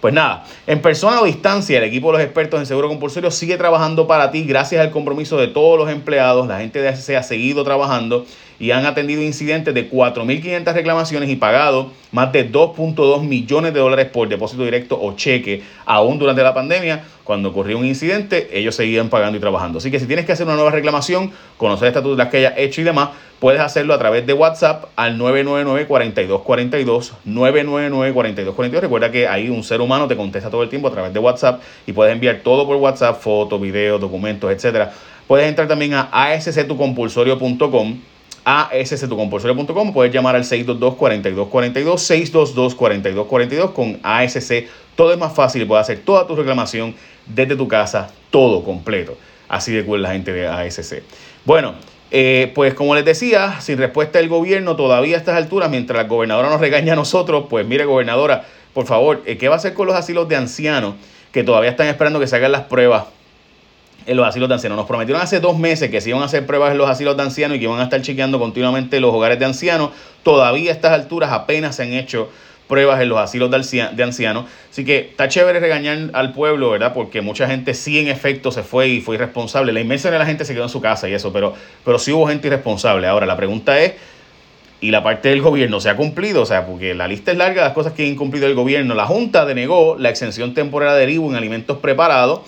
Pues 0.00 0.14
nada, 0.14 0.46
en 0.66 0.80
persona 0.80 1.20
o 1.20 1.26
distancia, 1.26 1.76
el 1.76 1.84
equipo 1.84 2.10
de 2.10 2.12
los 2.14 2.22
expertos 2.24 2.58
en 2.60 2.64
seguro 2.64 2.88
compulsorio 2.88 3.30
sigue 3.30 3.58
trabajando 3.58 4.06
para 4.06 4.30
ti 4.30 4.44
gracias 4.44 4.80
al 4.80 4.90
compromiso 4.90 5.36
de 5.36 5.48
todos 5.48 5.78
los 5.78 5.90
empleados. 5.90 6.48
La 6.48 6.60
gente 6.60 6.80
de 6.80 6.88
ASC 6.88 7.10
ha 7.10 7.22
seguido 7.22 7.62
trabajando 7.62 8.24
y 8.60 8.70
han 8.72 8.84
atendido 8.84 9.22
incidentes 9.22 9.74
de 9.74 9.90
4.500 9.90 10.74
reclamaciones 10.74 11.30
y 11.30 11.36
pagado 11.36 11.90
más 12.12 12.30
de 12.30 12.52
2.2 12.52 13.22
millones 13.22 13.72
de 13.72 13.80
dólares 13.80 14.06
por 14.12 14.28
depósito 14.28 14.64
directo 14.64 15.00
o 15.00 15.16
cheque. 15.16 15.62
Aún 15.86 16.18
durante 16.18 16.42
la 16.42 16.52
pandemia, 16.52 17.02
cuando 17.24 17.48
ocurrió 17.48 17.78
un 17.78 17.86
incidente, 17.86 18.50
ellos 18.52 18.74
seguían 18.74 19.08
pagando 19.08 19.38
y 19.38 19.40
trabajando. 19.40 19.78
Así 19.78 19.90
que 19.90 19.98
si 19.98 20.06
tienes 20.06 20.26
que 20.26 20.32
hacer 20.32 20.46
una 20.46 20.56
nueva 20.56 20.70
reclamación, 20.72 21.32
conocer 21.56 21.96
el 21.96 22.02
de 22.02 22.16
las 22.16 22.28
que 22.28 22.36
hayas 22.36 22.54
hecho 22.58 22.82
y 22.82 22.84
demás, 22.84 23.10
puedes 23.38 23.62
hacerlo 23.62 23.94
a 23.94 23.98
través 23.98 24.26
de 24.26 24.34
WhatsApp 24.34 24.84
al 24.94 25.18
999-4242, 25.18 27.12
999-4242. 27.26 28.80
Recuerda 28.80 29.10
que 29.10 29.26
ahí 29.26 29.48
un 29.48 29.64
ser 29.64 29.80
humano 29.80 30.06
te 30.06 30.16
contesta 30.16 30.50
todo 30.50 30.62
el 30.62 30.68
tiempo 30.68 30.88
a 30.88 30.90
través 30.90 31.14
de 31.14 31.18
WhatsApp 31.18 31.62
y 31.86 31.94
puedes 31.94 32.12
enviar 32.12 32.40
todo 32.44 32.66
por 32.66 32.76
WhatsApp, 32.76 33.18
fotos, 33.22 33.58
videos, 33.58 33.98
documentos, 34.00 34.52
etcétera. 34.52 34.92
Puedes 35.26 35.48
entrar 35.48 35.66
también 35.66 35.94
a 35.94 36.10
asctucompulsorio.com 36.12 38.00
asctucompulsorio.com. 38.44 39.92
Puedes 39.92 40.12
llamar 40.12 40.36
al 40.36 40.44
622-4242, 40.44 42.76
622-4242 42.76 43.72
con 43.72 43.98
ASC. 44.02 44.66
Todo 44.94 45.12
es 45.12 45.18
más 45.18 45.34
fácil 45.34 45.66
puedes 45.66 45.82
hacer 45.82 46.00
toda 46.00 46.26
tu 46.26 46.36
reclamación 46.36 46.94
desde 47.26 47.56
tu 47.56 47.68
casa, 47.68 48.10
todo 48.30 48.64
completo. 48.64 49.16
Así 49.48 49.72
de 49.72 49.84
cool 49.84 50.02
la 50.02 50.12
gente 50.12 50.32
de 50.32 50.46
ASC. 50.46 51.02
Bueno, 51.44 51.74
eh, 52.10 52.52
pues 52.54 52.74
como 52.74 52.94
les 52.94 53.04
decía, 53.04 53.60
sin 53.60 53.78
respuesta 53.78 54.18
del 54.18 54.28
gobierno 54.28 54.76
todavía 54.76 55.16
a 55.16 55.18
estas 55.18 55.36
alturas, 55.36 55.70
mientras 55.70 55.96
la 55.96 56.08
gobernadora 56.08 56.48
nos 56.48 56.60
regaña 56.60 56.94
a 56.94 56.96
nosotros, 56.96 57.46
pues 57.48 57.66
mire 57.66 57.84
gobernadora, 57.84 58.46
por 58.74 58.86
favor, 58.86 59.22
eh, 59.26 59.38
¿qué 59.38 59.48
va 59.48 59.54
a 59.54 59.58
hacer 59.58 59.74
con 59.74 59.86
los 59.86 59.96
asilos 59.96 60.28
de 60.28 60.36
ancianos 60.36 60.94
que 61.32 61.44
todavía 61.44 61.70
están 61.70 61.86
esperando 61.86 62.18
que 62.18 62.26
se 62.26 62.36
hagan 62.36 62.52
las 62.52 62.62
pruebas 62.62 63.04
en 64.06 64.16
los 64.16 64.26
asilos 64.26 64.48
de 64.48 64.54
ancianos. 64.54 64.76
Nos 64.76 64.86
prometieron 64.86 65.22
hace 65.22 65.40
dos 65.40 65.58
meses 65.58 65.90
que 65.90 66.00
se 66.00 66.10
iban 66.10 66.22
a 66.22 66.26
hacer 66.26 66.46
pruebas 66.46 66.72
en 66.72 66.78
los 66.78 66.88
asilos 66.88 67.16
de 67.16 67.22
ancianos 67.22 67.56
y 67.56 67.60
que 67.60 67.64
iban 67.64 67.80
a 67.80 67.84
estar 67.84 68.00
chequeando 68.02 68.38
continuamente 68.38 69.00
los 69.00 69.14
hogares 69.14 69.38
de 69.38 69.44
ancianos. 69.44 69.90
Todavía 70.22 70.70
a 70.70 70.74
estas 70.74 70.92
alturas 70.92 71.32
apenas 71.32 71.76
se 71.76 71.82
han 71.82 71.92
hecho 71.92 72.28
pruebas 72.70 73.00
en 73.00 73.08
los 73.08 73.18
asilos 73.18 73.50
de 73.50 74.02
ancianos. 74.02 74.44
Así 74.70 74.84
que 74.84 74.98
está 75.10 75.28
chévere 75.28 75.58
regañar 75.58 76.10
al 76.12 76.32
pueblo, 76.32 76.70
¿verdad? 76.70 76.94
Porque 76.94 77.20
mucha 77.20 77.48
gente 77.48 77.74
sí 77.74 77.98
en 77.98 78.08
efecto 78.08 78.52
se 78.52 78.62
fue 78.62 78.88
y 78.88 79.00
fue 79.00 79.16
irresponsable. 79.16 79.72
La 79.72 79.80
inmensa 79.80 80.10
de 80.10 80.18
la 80.18 80.24
gente 80.24 80.44
se 80.44 80.54
quedó 80.54 80.62
en 80.62 80.70
su 80.70 80.80
casa 80.80 81.08
y 81.08 81.12
eso, 81.12 81.32
pero, 81.32 81.52
pero 81.84 81.98
sí 81.98 82.12
hubo 82.12 82.28
gente 82.28 82.46
irresponsable. 82.46 83.08
Ahora, 83.08 83.26
la 83.26 83.36
pregunta 83.36 83.78
es, 83.80 83.94
¿y 84.80 84.92
la 84.92 85.02
parte 85.02 85.30
del 85.30 85.42
gobierno 85.42 85.80
se 85.80 85.90
ha 85.90 85.96
cumplido? 85.96 86.42
O 86.42 86.46
sea, 86.46 86.64
porque 86.64 86.94
la 86.94 87.08
lista 87.08 87.32
es 87.32 87.36
larga 87.36 87.62
de 87.62 87.68
las 87.68 87.74
cosas 87.74 87.92
que 87.92 88.04
ha 88.04 88.06
incumplido 88.06 88.46
el 88.46 88.54
gobierno. 88.54 88.94
La 88.94 89.04
Junta 89.04 89.44
denegó 89.44 89.96
la 89.98 90.08
exención 90.08 90.54
temporal 90.54 90.96
de 90.96 91.12
IVU 91.12 91.30
en 91.30 91.36
alimentos 91.36 91.78
preparados 91.78 92.42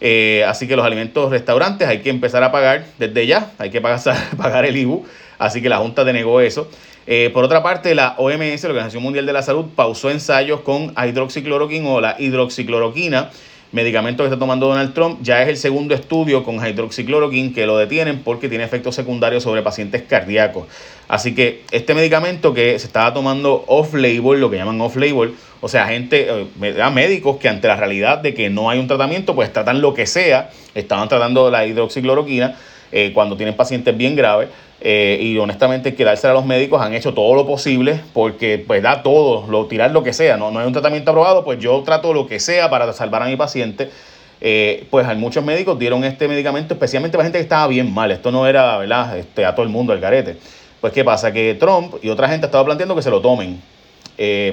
eh, 0.00 0.44
así 0.46 0.68
que 0.68 0.76
los 0.76 0.84
alimentos 0.84 1.30
restaurantes 1.30 1.88
hay 1.88 2.00
que 2.00 2.10
empezar 2.10 2.42
a 2.42 2.52
pagar 2.52 2.84
desde 2.98 3.26
ya, 3.26 3.50
hay 3.58 3.70
que 3.70 3.80
pagar, 3.80 4.00
pagar 4.36 4.64
el 4.64 4.76
IBU, 4.76 5.04
así 5.38 5.62
que 5.62 5.68
la 5.68 5.78
Junta 5.78 6.04
denegó 6.04 6.40
eso. 6.40 6.68
Eh, 7.06 7.30
por 7.32 7.44
otra 7.44 7.62
parte, 7.62 7.94
la 7.94 8.14
OMS, 8.18 8.62
la 8.64 8.70
Organización 8.70 9.02
Mundial 9.02 9.26
de 9.26 9.32
la 9.32 9.42
Salud, 9.42 9.66
pausó 9.74 10.10
ensayos 10.10 10.60
con 10.60 10.92
hidroxicloroquina 10.96 11.88
o 11.88 12.00
la 12.00 12.16
hidroxicloroquina 12.18 13.30
medicamento 13.76 14.22
que 14.22 14.28
está 14.28 14.38
tomando 14.38 14.68
Donald 14.68 14.94
Trump. 14.94 15.18
Ya 15.22 15.42
es 15.42 15.48
el 15.48 15.56
segundo 15.58 15.94
estudio 15.94 16.42
con 16.42 16.66
hidroxicloroquina 16.66 17.54
que 17.54 17.66
lo 17.66 17.76
detienen 17.76 18.22
porque 18.24 18.48
tiene 18.48 18.64
efectos 18.64 18.94
secundarios 18.94 19.42
sobre 19.42 19.60
pacientes 19.62 20.02
cardíacos. 20.02 20.66
Así 21.08 21.34
que 21.34 21.62
este 21.70 21.94
medicamento 21.94 22.54
que 22.54 22.78
se 22.78 22.86
estaba 22.86 23.12
tomando 23.12 23.64
off-label, 23.68 24.40
lo 24.40 24.50
que 24.50 24.56
llaman 24.56 24.80
off-label, 24.80 25.34
o 25.60 25.68
sea, 25.68 25.86
gente, 25.88 26.26
eh, 26.28 26.90
médicos 26.90 27.36
que 27.36 27.48
ante 27.48 27.68
la 27.68 27.76
realidad 27.76 28.18
de 28.18 28.32
que 28.32 28.48
no 28.48 28.70
hay 28.70 28.78
un 28.78 28.88
tratamiento, 28.88 29.34
pues 29.34 29.52
tratan 29.52 29.82
lo 29.82 29.92
que 29.92 30.06
sea, 30.06 30.50
estaban 30.74 31.08
tratando 31.08 31.50
la 31.50 31.66
hidroxicloroquina 31.66 32.56
eh, 32.92 33.12
cuando 33.12 33.36
tienen 33.36 33.56
pacientes 33.56 33.96
bien 33.96 34.16
graves. 34.16 34.48
Eh, 34.80 35.18
y 35.20 35.38
honestamente, 35.38 35.94
quedarse 35.94 36.26
a 36.26 36.32
los 36.32 36.44
médicos 36.44 36.80
han 36.82 36.94
hecho 36.94 37.14
todo 37.14 37.34
lo 37.34 37.46
posible 37.46 38.00
porque, 38.12 38.62
pues, 38.64 38.82
da 38.82 39.02
todo, 39.02 39.46
lo, 39.48 39.66
tirar 39.66 39.90
lo 39.90 40.02
que 40.02 40.12
sea. 40.12 40.36
No, 40.36 40.50
no 40.50 40.60
hay 40.60 40.66
un 40.66 40.72
tratamiento 40.72 41.10
aprobado, 41.10 41.44
pues 41.44 41.58
yo 41.58 41.82
trato 41.82 42.12
lo 42.12 42.26
que 42.26 42.38
sea 42.40 42.68
para 42.70 42.92
salvar 42.92 43.22
a 43.22 43.26
mi 43.26 43.36
paciente. 43.36 43.90
Eh, 44.38 44.86
pues 44.90 45.06
muchos 45.16 45.42
médicos 45.42 45.78
dieron 45.78 46.04
este 46.04 46.28
medicamento 46.28 46.74
especialmente 46.74 47.16
para 47.16 47.24
gente 47.24 47.38
que 47.38 47.42
estaba 47.42 47.66
bien 47.68 47.92
mal. 47.92 48.10
Esto 48.10 48.30
no 48.30 48.46
era, 48.46 48.76
¿verdad? 48.78 49.16
Este, 49.16 49.44
a 49.46 49.54
todo 49.54 49.64
el 49.64 49.72
mundo 49.72 49.92
el 49.92 50.00
garete. 50.00 50.36
Pues, 50.80 50.92
¿qué 50.92 51.02
pasa? 51.04 51.32
Que 51.32 51.54
Trump 51.54 51.94
y 52.02 52.10
otra 52.10 52.28
gente 52.28 52.46
estaba 52.46 52.64
planteando 52.64 52.94
que 52.94 53.02
se 53.02 53.10
lo 53.10 53.20
tomen. 53.20 53.60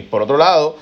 por 0.09 0.21
otro 0.21 0.37
lado, 0.37 0.77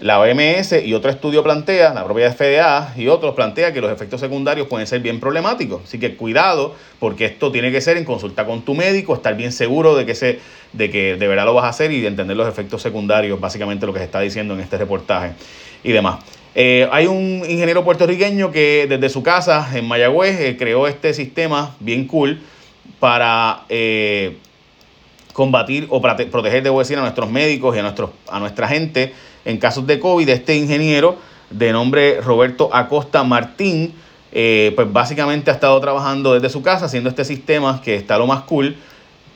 la 0.00 0.18
OMS 0.20 0.72
y 0.84 0.94
otro 0.94 1.10
estudio 1.10 1.42
plantea, 1.42 1.94
la 1.94 2.04
propia 2.04 2.32
FDA 2.32 2.94
y 2.96 3.08
otros 3.08 3.34
plantea 3.34 3.72
que 3.72 3.80
los 3.80 3.92
efectos 3.92 4.20
secundarios 4.20 4.66
pueden 4.66 4.86
ser 4.86 5.00
bien 5.00 5.20
problemáticos. 5.20 5.82
Así 5.84 5.98
que 5.98 6.16
cuidado, 6.16 6.74
porque 6.98 7.26
esto 7.26 7.52
tiene 7.52 7.70
que 7.70 7.80
ser 7.80 7.96
en 7.96 8.04
consulta 8.04 8.46
con 8.46 8.62
tu 8.62 8.74
médico, 8.74 9.14
estar 9.14 9.36
bien 9.36 9.52
seguro 9.52 9.94
de 9.94 10.06
que, 10.06 10.14
se, 10.14 10.40
de 10.72 10.90
que 10.90 11.16
de 11.16 11.28
verdad 11.28 11.44
lo 11.44 11.54
vas 11.54 11.64
a 11.64 11.68
hacer 11.68 11.92
y 11.92 12.00
de 12.00 12.08
entender 12.08 12.36
los 12.36 12.48
efectos 12.48 12.82
secundarios, 12.82 13.38
básicamente 13.38 13.86
lo 13.86 13.92
que 13.92 14.00
se 14.00 14.06
está 14.06 14.20
diciendo 14.20 14.54
en 14.54 14.60
este 14.60 14.78
reportaje 14.78 15.32
y 15.84 15.92
demás. 15.92 16.24
Eh, 16.54 16.88
hay 16.90 17.06
un 17.06 17.42
ingeniero 17.48 17.84
puertorriqueño 17.84 18.50
que 18.50 18.86
desde 18.88 19.08
su 19.08 19.22
casa 19.22 19.70
en 19.74 19.86
Mayagüez 19.86 20.38
eh, 20.40 20.56
creó 20.58 20.86
este 20.86 21.14
sistema 21.14 21.74
bien 21.80 22.06
cool 22.06 22.40
para 22.98 23.62
eh, 23.68 24.36
combatir 25.32 25.86
o 25.88 26.02
proteger, 26.02 26.62
debo 26.62 26.78
decir, 26.80 26.98
a 26.98 27.00
nuestros 27.00 27.30
médicos 27.30 27.74
y 27.74 27.78
a, 27.78 27.82
nuestros, 27.82 28.10
a 28.28 28.38
nuestra 28.38 28.68
gente 28.68 29.14
en 29.44 29.58
casos 29.58 29.86
de 29.86 29.98
COVID. 29.98 30.28
Este 30.28 30.56
ingeniero 30.56 31.16
de 31.50 31.72
nombre 31.72 32.20
Roberto 32.20 32.70
Acosta 32.72 33.24
Martín, 33.24 33.94
pues 34.30 34.92
básicamente 34.92 35.50
ha 35.50 35.54
estado 35.54 35.78
trabajando 35.80 36.32
desde 36.34 36.48
su 36.48 36.62
casa 36.62 36.86
haciendo 36.86 37.10
este 37.10 37.24
sistema 37.24 37.82
que 37.82 37.96
está 37.96 38.16
lo 38.16 38.26
más 38.26 38.42
cool 38.44 38.76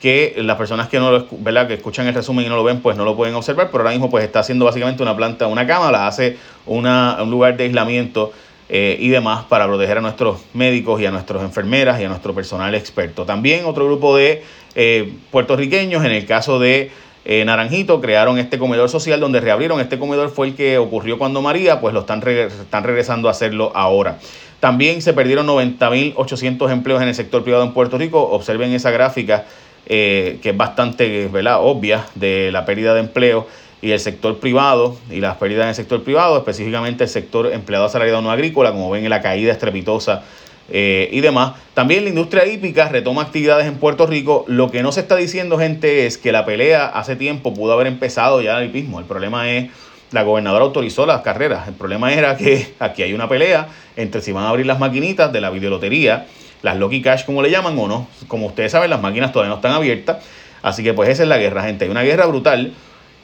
que 0.01 0.35
las 0.37 0.57
personas 0.57 0.87
que 0.89 0.99
no 0.99 1.11
lo 1.11 1.27
¿verdad? 1.31 1.67
que 1.67 1.75
escuchan 1.75 2.07
el 2.07 2.13
resumen 2.13 2.45
y 2.45 2.49
no 2.49 2.55
lo 2.55 2.63
ven, 2.63 2.81
pues 2.81 2.95
no 2.97 3.03
lo 3.03 3.15
pueden 3.15 3.35
observar, 3.35 3.69
pero 3.71 3.79
ahora 3.79 3.91
mismo 3.91 4.09
pues 4.09 4.23
está 4.23 4.39
haciendo 4.39 4.65
básicamente 4.65 5.01
una 5.01 5.15
planta, 5.15 5.47
una 5.47 5.65
cama, 5.65 5.91
la 5.91 6.07
hace 6.07 6.37
una, 6.65 7.17
un 7.21 7.31
lugar 7.31 7.57
de 7.57 7.65
aislamiento 7.65 8.31
eh, 8.69 8.97
y 8.99 9.09
demás 9.09 9.45
para 9.45 9.65
proteger 9.65 9.97
a 9.97 10.01
nuestros 10.01 10.41
médicos 10.53 11.01
y 11.01 11.05
a 11.05 11.11
nuestras 11.11 11.41
enfermeras 11.41 11.99
y 11.99 12.03
a 12.03 12.09
nuestro 12.09 12.33
personal 12.35 12.75
experto. 12.75 13.25
También 13.25 13.65
otro 13.65 13.85
grupo 13.85 14.15
de 14.15 14.43
eh, 14.75 15.13
puertorriqueños, 15.31 16.05
en 16.05 16.11
el 16.11 16.25
caso 16.25 16.59
de 16.59 16.91
eh, 17.29 17.43
Naranjito, 17.43 17.99
crearon 17.99 18.37
este 18.37 18.57
comedor 18.57 18.87
social 18.87 19.19
donde 19.19 19.41
reabrieron. 19.41 19.81
Este 19.81 19.99
comedor 19.99 20.29
fue 20.29 20.47
el 20.47 20.55
que 20.55 20.77
ocurrió 20.77 21.17
cuando 21.17 21.41
María, 21.41 21.81
pues 21.81 21.93
lo 21.93 21.99
están, 21.99 22.25
están 22.25 22.85
regresando 22.85 23.27
a 23.27 23.31
hacerlo 23.31 23.73
ahora. 23.75 24.17
También 24.61 25.01
se 25.01 25.11
perdieron 25.11 25.45
90.800 25.45 26.71
empleos 26.71 27.01
en 27.01 27.09
el 27.09 27.15
sector 27.15 27.43
privado 27.43 27.65
en 27.65 27.73
Puerto 27.73 27.97
Rico. 27.97 28.21
Observen 28.21 28.71
esa 28.71 28.91
gráfica 28.91 29.43
eh, 29.87 30.39
que 30.41 30.51
es 30.51 30.57
bastante 30.57 31.29
obvia 31.59 32.05
de 32.15 32.49
la 32.53 32.63
pérdida 32.63 32.93
de 32.93 33.01
empleo 33.01 33.45
y 33.81 33.91
el 33.91 33.99
sector 33.99 34.39
privado 34.39 34.95
y 35.11 35.19
las 35.19 35.35
pérdidas 35.35 35.63
en 35.63 35.69
el 35.69 35.75
sector 35.75 36.03
privado, 36.03 36.37
específicamente 36.37 37.03
el 37.03 37.09
sector 37.09 37.51
empleado 37.51 37.87
asalariado 37.87 38.21
no 38.21 38.31
agrícola, 38.31 38.71
como 38.71 38.89
ven 38.89 39.03
en 39.03 39.09
la 39.09 39.21
caída 39.21 39.51
estrepitosa 39.51 40.23
eh, 40.69 41.09
y 41.11 41.21
demás. 41.21 41.53
También 41.73 42.03
la 42.03 42.09
industria 42.09 42.45
hípica 42.45 42.89
retoma 42.89 43.21
actividades 43.21 43.67
en 43.67 43.75
Puerto 43.75 44.05
Rico. 44.05 44.45
Lo 44.47 44.71
que 44.71 44.83
no 44.83 44.91
se 44.91 45.01
está 45.01 45.15
diciendo, 45.15 45.57
gente, 45.57 46.05
es 46.05 46.17
que 46.17 46.31
la 46.31 46.45
pelea 46.45 46.87
hace 46.87 47.15
tiempo 47.15 47.53
pudo 47.53 47.73
haber 47.73 47.87
empezado 47.87 48.41
ya 48.41 48.59
el 48.59 48.69
hipismo. 48.69 48.99
El 48.99 49.05
problema 49.05 49.49
es 49.49 49.69
la 50.11 50.23
gobernadora 50.23 50.65
autorizó 50.65 51.05
las 51.05 51.21
carreras. 51.21 51.67
El 51.67 51.73
problema 51.73 52.13
era 52.13 52.37
que 52.37 52.73
aquí 52.79 53.03
hay 53.03 53.13
una 53.13 53.29
pelea 53.29 53.67
entre 53.95 54.21
si 54.21 54.31
van 54.31 54.45
a 54.45 54.49
abrir 54.49 54.65
las 54.65 54.79
maquinitas 54.79 55.31
de 55.31 55.41
la 55.41 55.49
videolotería 55.49 56.25
las 56.61 56.77
Lucky 56.77 57.01
Cash, 57.01 57.25
como 57.25 57.41
le 57.41 57.51
llaman, 57.51 57.77
o 57.77 57.87
no. 57.87 58.07
Como 58.27 58.47
ustedes 58.47 58.71
saben, 58.71 58.89
las 58.89 59.01
máquinas 59.01 59.31
todavía 59.31 59.49
no 59.49 59.55
están 59.55 59.73
abiertas. 59.73 60.23
Así 60.61 60.83
que 60.83 60.93
pues 60.93 61.09
esa 61.09 61.23
es 61.23 61.29
la 61.29 61.37
guerra, 61.37 61.63
gente. 61.63 61.85
Hay 61.85 61.91
una 61.91 62.03
guerra 62.03 62.25
brutal 62.25 62.73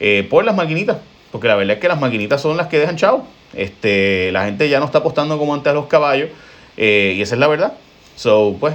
eh, 0.00 0.26
por 0.28 0.44
las 0.44 0.54
maquinitas. 0.54 0.98
Porque 1.32 1.48
la 1.48 1.56
verdad 1.56 1.74
es 1.74 1.80
que 1.80 1.88
las 1.88 2.00
maquinitas 2.00 2.40
son 2.40 2.56
las 2.56 2.68
que 2.68 2.78
dejan 2.78 2.96
chao. 2.96 3.26
Este, 3.54 4.30
la 4.32 4.44
gente 4.44 4.68
ya 4.68 4.78
no 4.78 4.86
está 4.86 4.98
apostando 4.98 5.36
como 5.38 5.52
antes 5.52 5.70
a 5.70 5.74
los 5.74 5.86
caballos. 5.86 6.30
Eh, 6.76 7.14
y 7.16 7.22
esa 7.22 7.34
es 7.34 7.38
la 7.38 7.48
verdad. 7.48 7.74
So, 8.16 8.56
pues, 8.58 8.74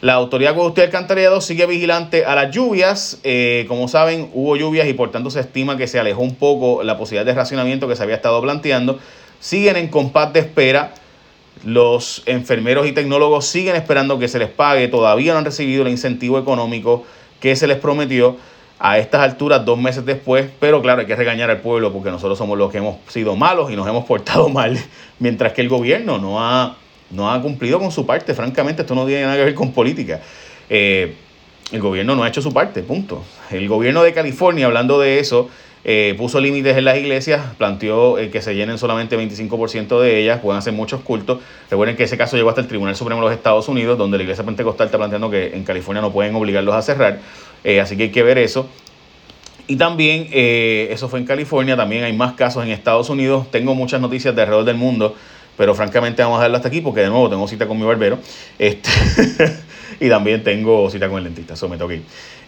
la 0.00 0.14
Autoridad 0.14 0.56
usted 0.58 0.82
Alcantarillado 0.82 1.40
sigue 1.40 1.66
vigilante 1.66 2.24
a 2.24 2.34
las 2.34 2.54
lluvias. 2.54 3.20
Eh, 3.24 3.66
como 3.68 3.88
saben, 3.88 4.30
hubo 4.34 4.56
lluvias 4.56 4.88
y 4.88 4.94
por 4.94 5.10
tanto 5.10 5.30
se 5.30 5.40
estima 5.40 5.76
que 5.76 5.86
se 5.86 5.98
alejó 5.98 6.22
un 6.22 6.34
poco 6.34 6.82
la 6.82 6.98
posibilidad 6.98 7.24
de 7.24 7.34
racionamiento 7.34 7.88
que 7.88 7.96
se 7.96 8.02
había 8.02 8.16
estado 8.16 8.40
planteando. 8.42 8.98
Siguen 9.38 9.76
en 9.76 9.88
compás 9.88 10.32
de 10.32 10.40
espera 10.40 10.94
los 11.64 12.22
enfermeros 12.26 12.86
y 12.86 12.92
tecnólogos 12.92 13.46
siguen 13.46 13.76
esperando 13.76 14.18
que 14.18 14.28
se 14.28 14.38
les 14.38 14.48
pague, 14.48 14.88
todavía 14.88 15.32
no 15.32 15.38
han 15.38 15.44
recibido 15.44 15.82
el 15.82 15.88
incentivo 15.88 16.38
económico 16.38 17.04
que 17.40 17.54
se 17.56 17.66
les 17.66 17.78
prometió 17.78 18.36
a 18.78 18.98
estas 18.98 19.20
alturas, 19.20 19.64
dos 19.64 19.78
meses 19.78 20.04
después, 20.04 20.50
pero 20.58 20.82
claro, 20.82 21.02
hay 21.02 21.06
que 21.06 21.14
regañar 21.14 21.50
al 21.50 21.60
pueblo 21.60 21.92
porque 21.92 22.10
nosotros 22.10 22.36
somos 22.36 22.58
los 22.58 22.72
que 22.72 22.78
hemos 22.78 22.96
sido 23.06 23.36
malos 23.36 23.70
y 23.70 23.76
nos 23.76 23.86
hemos 23.86 24.04
portado 24.04 24.48
mal, 24.48 24.76
mientras 25.20 25.52
que 25.52 25.60
el 25.60 25.68
gobierno 25.68 26.18
no 26.18 26.40
ha, 26.40 26.76
no 27.12 27.30
ha 27.30 27.40
cumplido 27.40 27.78
con 27.78 27.92
su 27.92 28.06
parte, 28.06 28.34
francamente, 28.34 28.82
esto 28.82 28.94
no 28.94 29.06
tiene 29.06 29.22
nada 29.22 29.36
que 29.36 29.44
ver 29.44 29.54
con 29.54 29.72
política. 29.72 30.20
Eh, 30.68 31.14
el 31.70 31.80
gobierno 31.80 32.16
no 32.16 32.24
ha 32.24 32.28
hecho 32.28 32.42
su 32.42 32.52
parte, 32.52 32.82
punto. 32.82 33.22
El 33.50 33.68
gobierno 33.68 34.02
de 34.02 34.12
California, 34.12 34.66
hablando 34.66 34.98
de 34.98 35.18
eso, 35.18 35.48
eh, 35.84 36.14
puso 36.16 36.40
límites 36.40 36.76
en 36.76 36.84
las 36.84 36.96
iglesias, 36.96 37.42
planteó 37.58 38.18
eh, 38.18 38.30
que 38.30 38.40
se 38.40 38.54
llenen 38.54 38.78
solamente 38.78 39.18
25% 39.18 40.00
de 40.00 40.20
ellas, 40.20 40.40
pueden 40.40 40.58
hacer 40.58 40.72
muchos 40.72 41.00
cultos. 41.02 41.40
Recuerden 41.70 41.96
que 41.96 42.04
ese 42.04 42.16
caso 42.16 42.36
llegó 42.36 42.48
hasta 42.48 42.60
el 42.60 42.68
Tribunal 42.68 42.96
Supremo 42.96 43.20
de 43.20 43.28
los 43.28 43.36
Estados 43.36 43.68
Unidos, 43.68 43.98
donde 43.98 44.16
la 44.16 44.22
iglesia 44.22 44.44
pentecostal 44.44 44.86
está 44.86 44.98
planteando 44.98 45.30
que 45.30 45.54
en 45.54 45.64
California 45.64 46.00
no 46.00 46.12
pueden 46.12 46.34
obligarlos 46.34 46.74
a 46.74 46.82
cerrar, 46.82 47.20
así 47.80 47.96
que 47.96 48.04
hay 48.04 48.10
que 48.10 48.22
ver 48.22 48.38
eso. 48.38 48.68
Y 49.66 49.76
también, 49.76 50.28
eso 50.32 51.08
fue 51.08 51.20
en 51.20 51.24
California, 51.24 51.76
también 51.76 52.04
hay 52.04 52.12
más 52.12 52.34
casos 52.34 52.64
en 52.64 52.70
Estados 52.70 53.08
Unidos. 53.08 53.50
Tengo 53.50 53.74
muchas 53.74 54.00
noticias 54.00 54.34
de 54.34 54.42
alrededor 54.42 54.64
del 54.64 54.76
mundo, 54.76 55.14
pero 55.56 55.74
francamente 55.74 56.22
vamos 56.22 56.36
a 56.36 56.40
dejarlo 56.40 56.56
hasta 56.56 56.68
aquí 56.68 56.80
porque 56.80 57.00
de 57.00 57.08
nuevo 57.08 57.28
tengo 57.28 57.46
cita 57.48 57.66
con 57.66 57.78
mi 57.78 57.84
barbero. 57.84 58.18
Este 58.58 58.90
y 60.00 60.08
también 60.08 60.42
tengo 60.42 60.90
cita 60.90 61.08
con 61.08 61.18
el 61.18 61.24
dentista, 61.24 61.54
eso 61.54 61.68
me 61.68 61.76
toca 61.76 61.94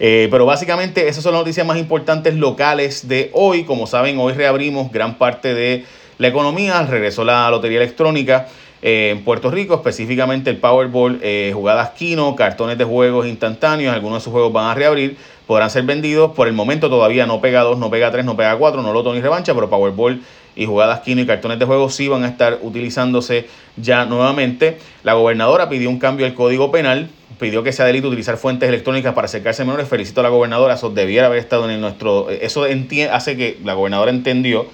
eh, 0.01 0.29
pero 0.31 0.45
básicamente 0.45 1.07
esas 1.07 1.23
son 1.23 1.33
las 1.33 1.43
noticias 1.43 1.65
más 1.67 1.79
importantes 1.79 2.35
locales 2.35 3.07
de 3.07 3.31
hoy. 3.33 3.65
Como 3.65 3.87
saben, 3.87 4.19
hoy 4.19 4.33
reabrimos 4.33 4.91
gran 4.91 5.19
parte 5.19 5.55
de 5.55 5.85
la 6.19 6.29
economía, 6.29 6.83
regresó 6.83 7.25
la 7.25 7.49
lotería 7.51 7.79
electrónica. 7.79 8.49
Eh, 8.83 9.11
en 9.13 9.25
Puerto 9.25 9.51
Rico, 9.51 9.75
específicamente 9.77 10.51
el 10.51 10.59
Powerball, 10.59 11.19
eh, 11.23 11.53
jugadas 11.55 11.91
Kino, 11.91 12.37
cartones 12.37 12.77
de 12.77 12.85
juegos 12.85 13.27
instantáneos, 13.27 13.95
algunos 13.95 14.19
de 14.19 14.25
sus 14.25 14.33
juegos 14.33 14.53
van 14.53 14.67
a 14.67 14.75
reabrir, 14.75 15.17
podrán 15.47 15.71
ser 15.71 15.85
vendidos. 15.85 16.33
Por 16.33 16.49
el 16.49 16.55
momento 16.55 16.91
todavía 16.91 17.25
no 17.25 17.41
pega 17.41 17.63
2, 17.63 17.79
no 17.79 17.89
pega 17.89 18.11
3, 18.11 18.25
no 18.25 18.37
pega 18.37 18.57
4, 18.57 18.83
no 18.83 18.93
loto 18.93 19.15
ni 19.15 19.21
revancha, 19.21 19.55
pero 19.55 19.71
Powerball 19.71 20.21
y 20.57 20.67
jugadas 20.67 21.01
Kino 21.01 21.21
y 21.21 21.27
cartones 21.27 21.59
de 21.59 21.65
juegos 21.65 21.95
sí 21.95 22.09
van 22.09 22.25
a 22.25 22.29
estar 22.29 22.59
utilizándose 22.63 23.47
ya 23.77 24.05
nuevamente. 24.05 24.79
La 25.03 25.15
gobernadora 25.15 25.69
pidió 25.69 25.91
un 25.91 25.99
cambio 25.99 26.27
al 26.27 26.35
código 26.35 26.71
penal 26.71 27.09
pidió 27.39 27.63
que 27.63 27.73
sea 27.73 27.87
delito 27.87 28.09
utilizar 28.09 28.37
fuentes 28.37 28.69
electrónicas 28.69 29.15
para 29.15 29.27
acercarse 29.27 29.63
a 29.63 29.65
menores. 29.65 29.89
Felicito 29.89 30.21
a 30.21 30.23
la 30.23 30.29
gobernadora, 30.29 30.75
eso 30.75 30.91
debiera 30.91 31.27
haber 31.27 31.39
estado 31.39 31.69
en 31.71 31.81
nuestro... 31.81 32.31
Eso 32.31 32.65
hace 33.11 33.37
que 33.37 33.59
la 33.65 33.75
gobernadora 33.75 34.11
entendió 34.11 34.67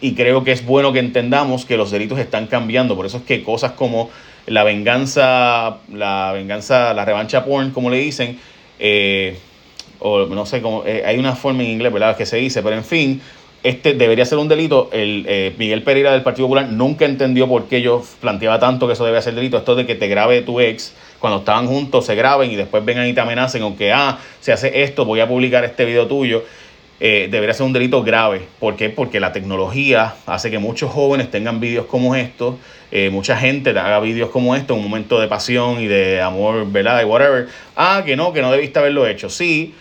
y 0.00 0.14
creo 0.14 0.44
que 0.44 0.52
es 0.52 0.64
bueno 0.64 0.92
que 0.92 0.98
entendamos 0.98 1.64
que 1.64 1.76
los 1.76 1.90
delitos 1.90 2.18
están 2.18 2.46
cambiando. 2.46 2.96
Por 2.96 3.06
eso 3.06 3.18
es 3.18 3.22
que 3.24 3.42
cosas 3.42 3.72
como 3.72 4.10
la 4.46 4.64
venganza, 4.64 5.78
la 5.92 6.32
venganza, 6.32 6.92
la 6.94 7.04
revancha 7.04 7.44
porn, 7.44 7.70
como 7.70 7.90
le 7.90 7.98
dicen, 7.98 8.38
eh, 8.78 9.38
o 10.00 10.26
no 10.26 10.44
sé 10.44 10.60
cómo, 10.60 10.82
eh, 10.84 11.02
hay 11.06 11.18
una 11.18 11.34
forma 11.34 11.62
en 11.62 11.70
inglés, 11.70 11.92
¿verdad?, 11.92 12.16
que 12.16 12.26
se 12.26 12.36
dice, 12.36 12.62
pero 12.62 12.76
en 12.76 12.84
fin, 12.84 13.22
este 13.64 13.94
debería 13.94 14.26
ser 14.26 14.38
un 14.38 14.46
delito. 14.46 14.90
El, 14.92 15.24
eh, 15.26 15.54
Miguel 15.56 15.82
Pereira 15.82 16.12
del 16.12 16.22
Partido 16.22 16.46
Popular 16.46 16.68
nunca 16.68 17.06
entendió 17.06 17.48
por 17.48 17.64
qué 17.64 17.80
yo 17.80 18.04
planteaba 18.20 18.58
tanto 18.60 18.86
que 18.86 18.92
eso 18.92 19.06
debe 19.06 19.20
ser 19.22 19.34
delito. 19.34 19.56
Esto 19.56 19.74
de 19.74 19.86
que 19.86 19.94
te 19.94 20.06
grabe 20.06 20.42
tu 20.42 20.60
ex 20.60 20.94
cuando 21.18 21.38
estaban 21.38 21.66
juntos, 21.66 22.04
se 22.04 22.14
graben 22.14 22.50
y 22.50 22.56
después 22.56 22.84
vengan 22.84 23.08
y 23.08 23.14
te 23.14 23.20
amenacen, 23.20 23.62
aunque, 23.62 23.90
ah, 23.90 24.18
se 24.40 24.52
hace 24.52 24.82
esto, 24.82 25.06
voy 25.06 25.20
a 25.20 25.26
publicar 25.26 25.64
este 25.64 25.86
video 25.86 26.06
tuyo. 26.06 26.44
Eh, 27.00 27.28
debería 27.30 27.54
ser 27.54 27.64
un 27.64 27.72
delito 27.72 28.02
grave. 28.02 28.42
¿Por 28.60 28.76
qué? 28.76 28.90
Porque 28.90 29.18
la 29.18 29.32
tecnología 29.32 30.14
hace 30.26 30.50
que 30.50 30.58
muchos 30.58 30.92
jóvenes 30.92 31.30
tengan 31.30 31.58
vídeos 31.58 31.86
como 31.86 32.14
estos, 32.14 32.56
eh, 32.92 33.08
mucha 33.08 33.36
gente 33.36 33.70
haga 33.70 33.98
vídeos 34.00 34.28
como 34.28 34.54
estos, 34.54 34.76
un 34.76 34.84
momento 34.84 35.18
de 35.18 35.26
pasión 35.26 35.80
y 35.80 35.86
de 35.86 36.20
amor, 36.20 36.70
¿verdad? 36.70 37.00
Y 37.00 37.06
whatever. 37.06 37.48
Ah, 37.74 38.02
que 38.04 38.14
no, 38.14 38.34
que 38.34 38.42
no 38.42 38.52
debiste 38.52 38.78
haberlo 38.78 39.06
hecho. 39.06 39.30
Sí, 39.30 39.74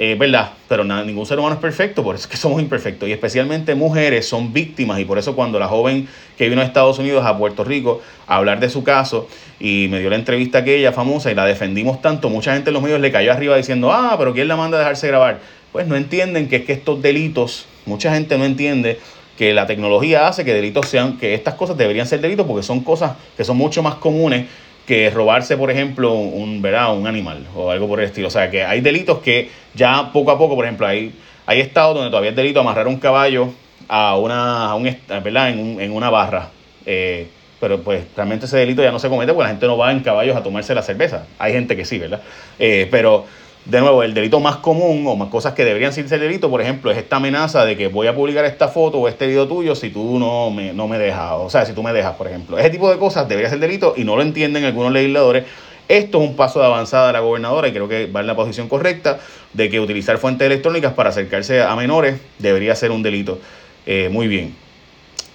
eh, 0.00 0.14
¿verdad? 0.16 0.52
Pero 0.68 0.84
nada, 0.84 1.02
ningún 1.02 1.26
ser 1.26 1.40
humano 1.40 1.56
es 1.56 1.60
perfecto, 1.60 2.04
por 2.04 2.14
eso 2.14 2.24
es 2.24 2.30
que 2.30 2.36
somos 2.38 2.62
imperfectos. 2.62 3.08
Y 3.08 3.12
especialmente 3.12 3.74
mujeres 3.74 4.28
son 4.28 4.52
víctimas. 4.52 5.00
Y 5.00 5.04
por 5.04 5.18
eso 5.18 5.34
cuando 5.34 5.58
la 5.58 5.66
joven 5.66 6.08
que 6.38 6.48
vino 6.48 6.62
a 6.62 6.64
Estados 6.64 7.00
Unidos, 7.00 7.26
a 7.26 7.36
Puerto 7.36 7.64
Rico, 7.64 8.00
a 8.28 8.36
hablar 8.36 8.60
de 8.60 8.70
su 8.70 8.84
caso, 8.84 9.28
y 9.58 9.88
me 9.90 9.98
dio 9.98 10.08
la 10.08 10.14
entrevista 10.14 10.58
aquella 10.58 10.92
famosa 10.92 11.32
y 11.32 11.34
la 11.34 11.44
defendimos 11.44 12.00
tanto, 12.00 12.30
mucha 12.30 12.54
gente 12.54 12.70
en 12.70 12.74
los 12.74 12.82
medios 12.82 13.00
le 13.00 13.10
cayó 13.10 13.32
arriba 13.32 13.56
diciendo, 13.56 13.92
ah, 13.92 14.14
pero 14.16 14.32
¿quién 14.32 14.46
la 14.46 14.54
manda 14.54 14.76
a 14.76 14.80
dejarse 14.80 15.08
grabar? 15.08 15.40
Pues 15.72 15.88
no 15.88 15.96
entienden 15.96 16.48
que 16.48 16.56
es 16.56 16.64
que 16.64 16.74
estos 16.74 17.02
delitos, 17.02 17.66
mucha 17.84 18.14
gente 18.14 18.38
no 18.38 18.44
entiende 18.44 19.00
que 19.36 19.52
la 19.52 19.66
tecnología 19.66 20.28
hace 20.28 20.44
que 20.44 20.54
delitos 20.54 20.86
sean, 20.88 21.18
que 21.18 21.34
estas 21.34 21.54
cosas 21.54 21.76
deberían 21.76 22.06
ser 22.06 22.20
delitos 22.20 22.46
porque 22.46 22.62
son 22.62 22.80
cosas 22.80 23.12
que 23.36 23.44
son 23.44 23.56
mucho 23.56 23.82
más 23.82 23.96
comunes 23.96 24.46
que 24.88 25.10
robarse, 25.10 25.58
por 25.58 25.70
ejemplo, 25.70 26.14
un, 26.14 26.62
¿verdad? 26.62 26.96
un 26.96 27.06
animal 27.06 27.46
o 27.54 27.70
algo 27.70 27.86
por 27.86 28.00
el 28.00 28.06
estilo. 28.06 28.28
O 28.28 28.30
sea, 28.30 28.50
que 28.50 28.64
hay 28.64 28.80
delitos 28.80 29.18
que 29.18 29.50
ya 29.74 30.10
poco 30.14 30.30
a 30.30 30.38
poco, 30.38 30.54
por 30.54 30.64
ejemplo, 30.64 30.86
hay, 30.86 31.12
hay 31.44 31.60
estados 31.60 31.94
donde 31.94 32.08
todavía 32.08 32.30
es 32.30 32.36
delito 32.36 32.58
amarrar 32.60 32.88
un 32.88 32.96
caballo 32.96 33.52
a 33.86 34.16
una, 34.16 34.70
a 34.70 34.74
un, 34.76 34.84
¿verdad? 35.22 35.50
En, 35.50 35.58
un, 35.58 35.80
en 35.82 35.92
una 35.92 36.08
barra. 36.08 36.48
Eh, 36.86 37.28
pero 37.60 37.82
pues 37.82 38.06
realmente 38.16 38.46
ese 38.46 38.56
delito 38.56 38.82
ya 38.82 38.90
no 38.90 38.98
se 38.98 39.10
comete 39.10 39.34
porque 39.34 39.44
la 39.44 39.50
gente 39.50 39.66
no 39.66 39.76
va 39.76 39.92
en 39.92 40.00
caballos 40.00 40.34
a 40.34 40.42
tomarse 40.42 40.74
la 40.74 40.80
cerveza. 40.80 41.26
Hay 41.38 41.52
gente 41.52 41.76
que 41.76 41.84
sí, 41.84 41.98
¿verdad? 41.98 42.22
Eh, 42.58 42.88
pero 42.90 43.26
de 43.68 43.80
nuevo, 43.82 44.02
el 44.02 44.14
delito 44.14 44.40
más 44.40 44.56
común 44.56 45.06
o 45.06 45.14
más 45.14 45.28
cosas 45.28 45.52
que 45.52 45.62
deberían 45.62 45.92
ser 45.92 46.08
delito, 46.08 46.48
por 46.48 46.62
ejemplo, 46.62 46.90
es 46.90 46.96
esta 46.96 47.16
amenaza 47.16 47.66
de 47.66 47.76
que 47.76 47.88
voy 47.88 48.06
a 48.06 48.14
publicar 48.14 48.46
esta 48.46 48.68
foto 48.68 48.98
o 48.98 49.08
este 49.08 49.26
video 49.26 49.46
tuyo 49.46 49.74
si 49.74 49.90
tú 49.90 50.18
no 50.18 50.50
me, 50.50 50.72
no 50.72 50.88
me 50.88 50.96
dejas, 50.96 51.32
o 51.34 51.50
sea, 51.50 51.66
si 51.66 51.74
tú 51.74 51.82
me 51.82 51.92
dejas, 51.92 52.14
por 52.14 52.26
ejemplo. 52.28 52.58
Ese 52.58 52.70
tipo 52.70 52.90
de 52.90 52.96
cosas 52.96 53.28
debería 53.28 53.50
ser 53.50 53.58
delito 53.58 53.92
y 53.94 54.04
no 54.04 54.16
lo 54.16 54.22
entienden 54.22 54.64
algunos 54.64 54.90
legisladores. 54.90 55.44
Esto 55.86 56.22
es 56.22 56.30
un 56.30 56.34
paso 56.34 56.60
de 56.60 56.64
avanzada 56.64 57.08
de 57.08 57.12
la 57.12 57.20
gobernadora 57.20 57.68
y 57.68 57.72
creo 57.72 57.88
que 57.88 58.06
va 58.06 58.20
en 58.20 58.26
la 58.26 58.34
posición 58.34 58.70
correcta 58.70 59.20
de 59.52 59.68
que 59.68 59.80
utilizar 59.80 60.16
fuentes 60.16 60.46
electrónicas 60.46 60.94
para 60.94 61.10
acercarse 61.10 61.60
a 61.60 61.76
menores 61.76 62.18
debería 62.38 62.74
ser 62.74 62.90
un 62.90 63.02
delito. 63.02 63.38
Eh, 63.84 64.08
muy 64.10 64.28
bien. 64.28 64.54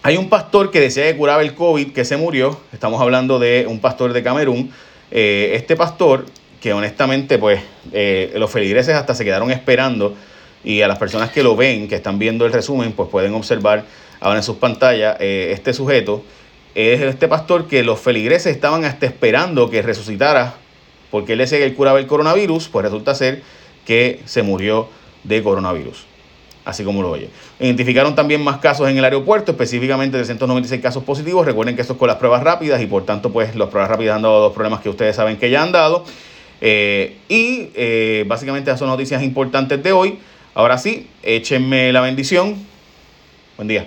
Hay 0.02 0.18
un 0.18 0.30
pastor 0.30 0.72
que 0.72 0.80
decía 0.80 1.04
que 1.04 1.16
curaba 1.16 1.44
el 1.44 1.54
COVID, 1.54 1.94
que 1.94 2.04
se 2.04 2.18
murió. 2.18 2.60
Estamos 2.72 3.00
hablando 3.00 3.38
de 3.38 3.66
un 3.68 3.80
pastor 3.80 4.12
de 4.12 4.24
Camerún. 4.24 4.72
Eh, 5.12 5.52
este 5.54 5.76
pastor 5.76 6.26
que 6.64 6.72
honestamente 6.72 7.38
pues 7.38 7.62
eh, 7.92 8.32
los 8.38 8.50
feligreses 8.50 8.96
hasta 8.96 9.14
se 9.14 9.26
quedaron 9.26 9.52
esperando 9.52 10.16
y 10.64 10.82
a 10.82 10.88
las 10.88 10.98
personas 10.98 11.30
que 11.30 11.44
lo 11.44 11.58
ven, 11.58 11.90
que 11.90 11.96
están 11.96 12.18
viendo 12.18 12.46
el 12.46 12.54
resumen, 12.54 12.94
pues 12.94 13.10
pueden 13.10 13.34
observar 13.34 13.84
ahora 14.22 14.40
en 14.40 14.44
sus 14.44 14.56
pantallas 14.56 15.18
eh, 15.20 15.50
este 15.52 15.74
sujeto. 15.74 16.24
Es 16.74 17.02
este 17.02 17.28
pastor 17.28 17.68
que 17.68 17.84
los 17.84 18.00
feligreses 18.00 18.56
estaban 18.56 18.86
hasta 18.86 19.06
esperando 19.06 19.70
que 19.70 19.82
resucitara 19.82 20.54
porque 21.12 21.34
él 21.34 21.40
decía 21.40 21.58
que 21.58 21.66
él 21.66 21.76
curaba 21.76 22.00
el 22.00 22.08
coronavirus, 22.08 22.70
pues 22.70 22.86
resulta 22.86 23.14
ser 23.14 23.44
que 23.86 24.22
se 24.24 24.42
murió 24.42 24.88
de 25.26 25.44
coronavirus. 25.44 26.06
Así 26.64 26.86
como 26.86 27.02
lo 27.02 27.12
oye. 27.12 27.30
Identificaron 27.60 28.16
también 28.16 28.42
más 28.42 28.60
casos 28.60 28.90
en 28.90 28.98
el 28.98 29.04
aeropuerto, 29.04 29.52
específicamente 29.52 30.16
396 30.16 30.82
casos 30.82 31.04
positivos. 31.04 31.46
Recuerden 31.46 31.76
que 31.76 31.82
esto 31.82 31.94
es 31.94 32.00
con 32.00 32.08
las 32.08 32.16
pruebas 32.16 32.42
rápidas 32.42 32.82
y 32.82 32.86
por 32.86 33.04
tanto, 33.04 33.34
pues 33.34 33.54
las 33.54 33.68
pruebas 33.68 33.92
rápidas 33.92 34.16
han 34.16 34.22
dado 34.22 34.40
dos 34.40 34.54
problemas 34.54 34.80
que 34.80 34.88
ustedes 34.88 35.18
saben 35.18 35.36
que 35.36 35.50
ya 35.50 35.62
han 35.62 35.74
dado. 35.74 36.06
Eh, 36.66 37.18
y 37.28 37.72
eh, 37.76 38.24
básicamente 38.26 38.70
esas 38.70 38.80
son 38.80 38.88
noticias 38.88 39.22
importantes 39.22 39.84
de 39.84 39.92
hoy. 39.92 40.18
Ahora 40.56 40.78
sí, 40.78 41.08
échenme 41.22 41.92
la 41.92 42.00
bendición. 42.00 42.56
Buen 43.58 43.68
día. 43.68 43.86